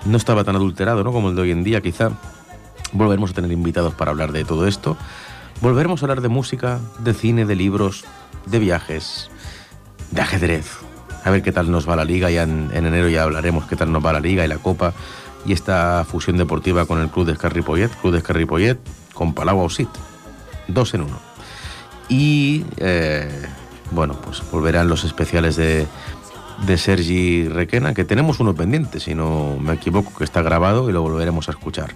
no 0.05 0.17
estaba 0.17 0.45
tan 0.45 0.57
adulterado 0.57 1.03
¿no? 1.05 1.13
como 1.13 1.31
el 1.31 1.37
de 1.37 1.43
hoy 1.43 1.51
en 1.51 1.65
día, 1.65 1.81
quizá. 1.81 2.11
Volveremos 2.93 3.31
a 3.31 3.35
tener 3.35 3.51
invitados 3.51 3.95
para 3.95 4.11
hablar 4.11 4.33
de 4.33 4.45
todo 4.45 4.69
esto. 4.69 4.97
Volveremos 5.61 6.03
a 6.03 6.07
hablar 6.07 6.21
de 6.21 6.29
música, 6.29 6.79
de 7.01 7.15
cine, 7.15 7.45
de 7.45 7.57
libros, 7.57 8.05
de 8.47 8.59
viajes, 8.59 9.31
de 10.11 10.21
ajedrez. 10.21 10.67
A 11.25 11.31
ver 11.31 11.43
qué 11.43 11.53
tal 11.53 11.71
nos 11.71 11.89
va 11.89 11.97
la 11.97 12.05
liga, 12.05 12.31
ya 12.31 12.43
en, 12.43 12.71
enero 12.73 13.09
ya 13.09 13.23
hablaremos 13.23 13.65
qué 13.67 13.77
tal 13.77 13.91
nos 13.91 14.05
va 14.05 14.13
la 14.13 14.21
liga 14.21 14.45
y 14.45 14.49
la 14.49 14.59
copa 14.59 14.93
y 15.47 15.53
esta 15.53 16.05
fusión 16.05 16.37
deportiva 16.37 16.87
con 16.87 17.01
el 17.01 17.09
Club 17.09 17.27
de 17.27 17.33
Escarripollet, 17.33 17.91
Club 18.01 18.13
de 18.13 18.19
Escarripollet 18.19 18.79
con 19.13 19.35
Palau 19.35 19.61
Ausit, 19.61 19.89
dos 20.69 20.95
en 20.95 21.03
uno. 21.03 21.19
Y 22.09 22.65
eh, 22.77 23.47
bueno, 23.91 24.15
pues 24.15 24.43
volverán 24.51 24.89
los 24.89 25.05
especiales 25.05 25.57
de, 25.57 25.87
de 26.67 26.79
Sergi 26.79 27.49
Requena, 27.49 27.95
que 27.95 28.05
tenemos 28.05 28.41
uno 28.41 28.55
pendiente, 28.55 29.01
si 29.01 29.15
no 29.15 29.57
me 29.61 29.75
equivoco, 29.75 30.13
que 30.17 30.25
está 30.25 30.43
grabado 30.43 30.89
y 30.89 30.93
lo 30.93 31.03
volveremos 31.03 31.49
a 31.49 31.53
escuchar. 31.53 31.95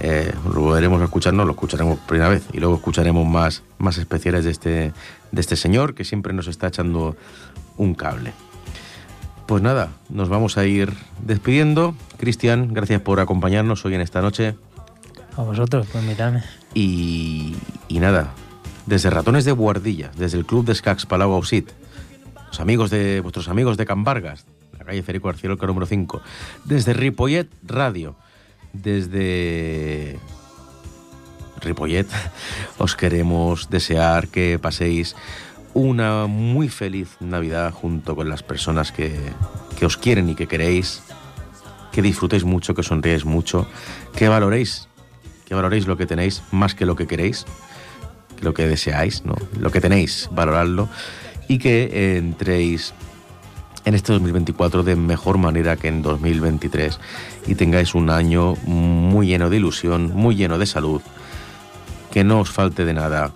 Eh, 0.00 0.32
lo 0.44 0.60
volveremos 0.60 1.00
a 1.00 1.04
escuchar, 1.04 1.34
no, 1.34 1.44
lo 1.44 1.52
escucharemos 1.52 1.98
por 1.98 2.06
primera 2.06 2.28
vez 2.28 2.44
y 2.52 2.58
luego 2.58 2.76
escucharemos 2.76 3.26
más, 3.26 3.62
más 3.78 3.98
especiales 3.98 4.44
de 4.44 4.50
este, 4.50 4.92
de 5.32 5.40
este 5.40 5.56
señor 5.56 5.94
que 5.94 6.04
siempre 6.04 6.32
nos 6.32 6.46
está 6.46 6.68
echando 6.68 7.16
un 7.76 7.94
cable. 7.94 8.32
Pues 9.46 9.62
nada, 9.62 9.88
nos 10.10 10.28
vamos 10.28 10.58
a 10.58 10.66
ir 10.66 10.92
despidiendo. 11.24 11.94
Cristian, 12.18 12.74
gracias 12.74 13.00
por 13.00 13.18
acompañarnos 13.18 13.84
hoy 13.84 13.94
en 13.94 14.02
esta 14.02 14.20
noche. 14.20 14.54
A 15.36 15.42
vosotros, 15.42 15.86
por 15.86 16.02
invitarme. 16.02 16.42
Y, 16.74 17.56
y 17.88 17.98
nada, 17.98 18.34
desde 18.88 19.10
Ratones 19.10 19.44
de 19.44 19.52
Guardilla, 19.52 20.10
desde 20.16 20.38
el 20.38 20.46
Club 20.46 20.64
de 20.64 20.74
Scax 20.74 21.04
Palau 21.04 21.34
Ausit, 21.34 21.70
los 22.46 22.58
amigos 22.58 22.88
de, 22.88 23.20
vuestros 23.20 23.48
amigos 23.48 23.76
de 23.76 23.84
Cambargas, 23.84 24.46
la 24.78 24.84
calle 24.86 25.02
Federico 25.02 25.30
Lorca 25.30 25.66
número 25.66 25.84
5, 25.84 26.22
desde 26.64 26.94
Ripollet 26.94 27.48
Radio, 27.62 28.16
desde 28.72 30.18
Ripollet, 31.60 32.06
os 32.78 32.96
queremos 32.96 33.68
desear 33.68 34.28
que 34.28 34.58
paséis 34.58 35.16
una 35.74 36.26
muy 36.26 36.70
feliz 36.70 37.18
Navidad 37.20 37.74
junto 37.74 38.16
con 38.16 38.30
las 38.30 38.42
personas 38.42 38.90
que, 38.90 39.14
que 39.78 39.84
os 39.84 39.98
quieren 39.98 40.30
y 40.30 40.34
que 40.34 40.46
queréis, 40.48 41.02
que 41.92 42.00
disfrutéis 42.00 42.44
mucho, 42.44 42.74
que 42.74 42.82
sonríes 42.82 43.26
mucho, 43.26 43.66
que 44.16 44.28
valoréis, 44.28 44.88
que 45.44 45.54
valoréis 45.54 45.86
lo 45.86 45.98
que 45.98 46.06
tenéis 46.06 46.42
más 46.52 46.74
que 46.74 46.86
lo 46.86 46.96
que 46.96 47.06
queréis 47.06 47.44
lo 48.40 48.54
que 48.54 48.66
deseáis, 48.66 49.24
¿no? 49.24 49.34
lo 49.58 49.70
que 49.70 49.80
tenéis, 49.80 50.28
valorarlo 50.32 50.88
y 51.48 51.58
que 51.58 52.16
entréis 52.18 52.94
en 53.84 53.94
este 53.94 54.12
2024 54.12 54.82
de 54.82 54.96
mejor 54.96 55.38
manera 55.38 55.76
que 55.76 55.88
en 55.88 56.02
2023 56.02 57.00
y 57.46 57.54
tengáis 57.54 57.94
un 57.94 58.10
año 58.10 58.54
muy 58.66 59.28
lleno 59.28 59.48
de 59.48 59.56
ilusión, 59.56 60.12
muy 60.14 60.36
lleno 60.36 60.58
de 60.58 60.66
salud, 60.66 61.00
que 62.10 62.22
no 62.22 62.40
os 62.40 62.50
falte 62.50 62.84
de 62.84 62.92
nada 62.92 63.32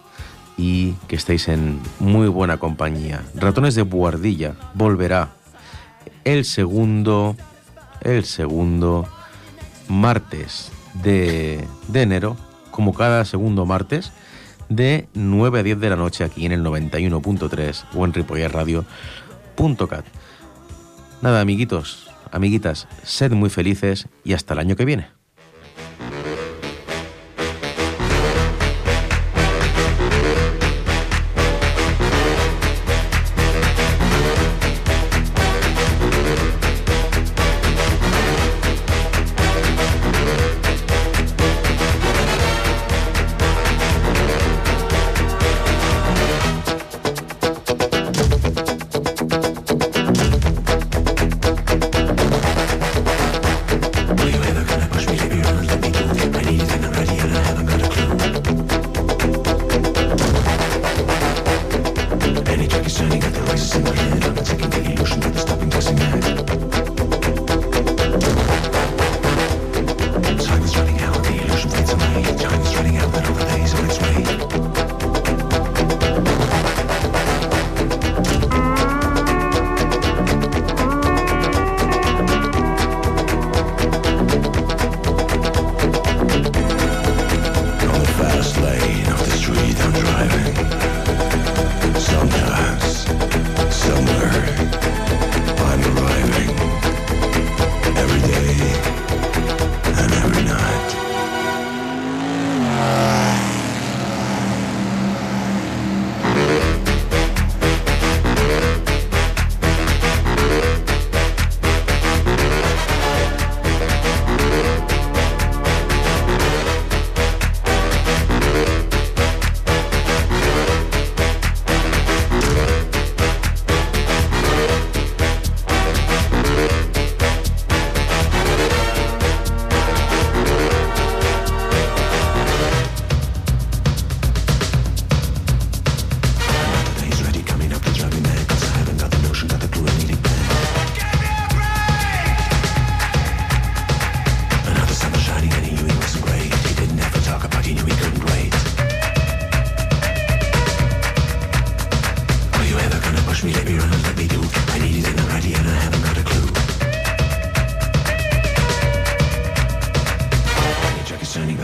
y 0.58 0.92
que 1.08 1.16
estéis 1.16 1.48
en 1.48 1.80
muy 1.98 2.28
buena 2.28 2.58
compañía. 2.58 3.22
Ratones 3.34 3.74
de 3.74 3.82
Buardilla 3.82 4.54
volverá 4.74 5.30
el 6.24 6.44
segundo, 6.44 7.34
el 8.02 8.24
segundo 8.24 9.08
martes 9.88 10.70
de, 11.02 11.66
de 11.88 12.02
enero, 12.02 12.36
como 12.70 12.92
cada 12.92 13.24
segundo 13.24 13.64
martes, 13.64 14.12
de 14.76 15.08
9 15.14 15.60
a 15.60 15.62
10 15.62 15.80
de 15.80 15.90
la 15.90 15.96
noche 15.96 16.24
aquí 16.24 16.46
en 16.46 16.52
el 16.52 16.62
91.3 16.62 17.84
o 17.94 18.04
en 18.04 18.12
ripollerradio.cat. 18.12 20.04
Nada, 21.20 21.40
amiguitos, 21.40 22.10
amiguitas, 22.30 22.88
sed 23.02 23.32
muy 23.32 23.50
felices 23.50 24.08
y 24.24 24.32
hasta 24.32 24.54
el 24.54 24.60
año 24.60 24.76
que 24.76 24.84
viene. 24.84 25.21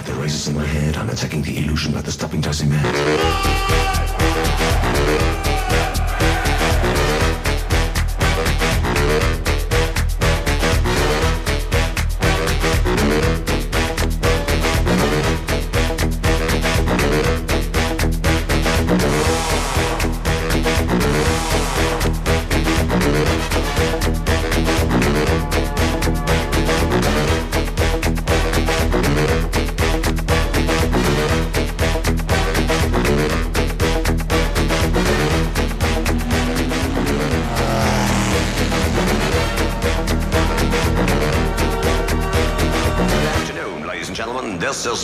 The 0.09 0.15
race 0.15 0.49
in 0.49 0.55
my 0.55 0.65
head. 0.65 0.97
I'm 0.97 1.11
attacking 1.11 1.43
the 1.43 1.59
illusion, 1.59 1.93
but 1.93 2.07
the 2.07 2.13
stopping 2.13 2.41
does 2.41 2.65
not. 2.65 3.88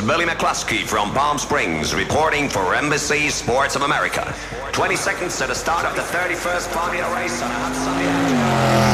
Billy 0.07 0.27
McCluskey 0.27 0.85
from 0.85 1.15
Palm 1.15 1.39
Springs 1.39 1.95
reporting 1.95 2.47
for 2.47 2.75
NBC 2.75 3.31
Sports 3.31 3.75
of 3.75 3.83
America. 3.83 4.35
20 4.73 4.97
seconds 4.97 5.39
to 5.39 5.47
the 5.47 5.55
start 5.55 5.87
of 5.87 5.97
the 5.97 6.03
31st 6.03 6.67
Formula 6.69 7.15
race 7.15 7.41
on 7.41 7.51
a 7.51 7.55
hot 7.55 7.75
sunny 7.75 8.05
afternoon. 8.05 8.94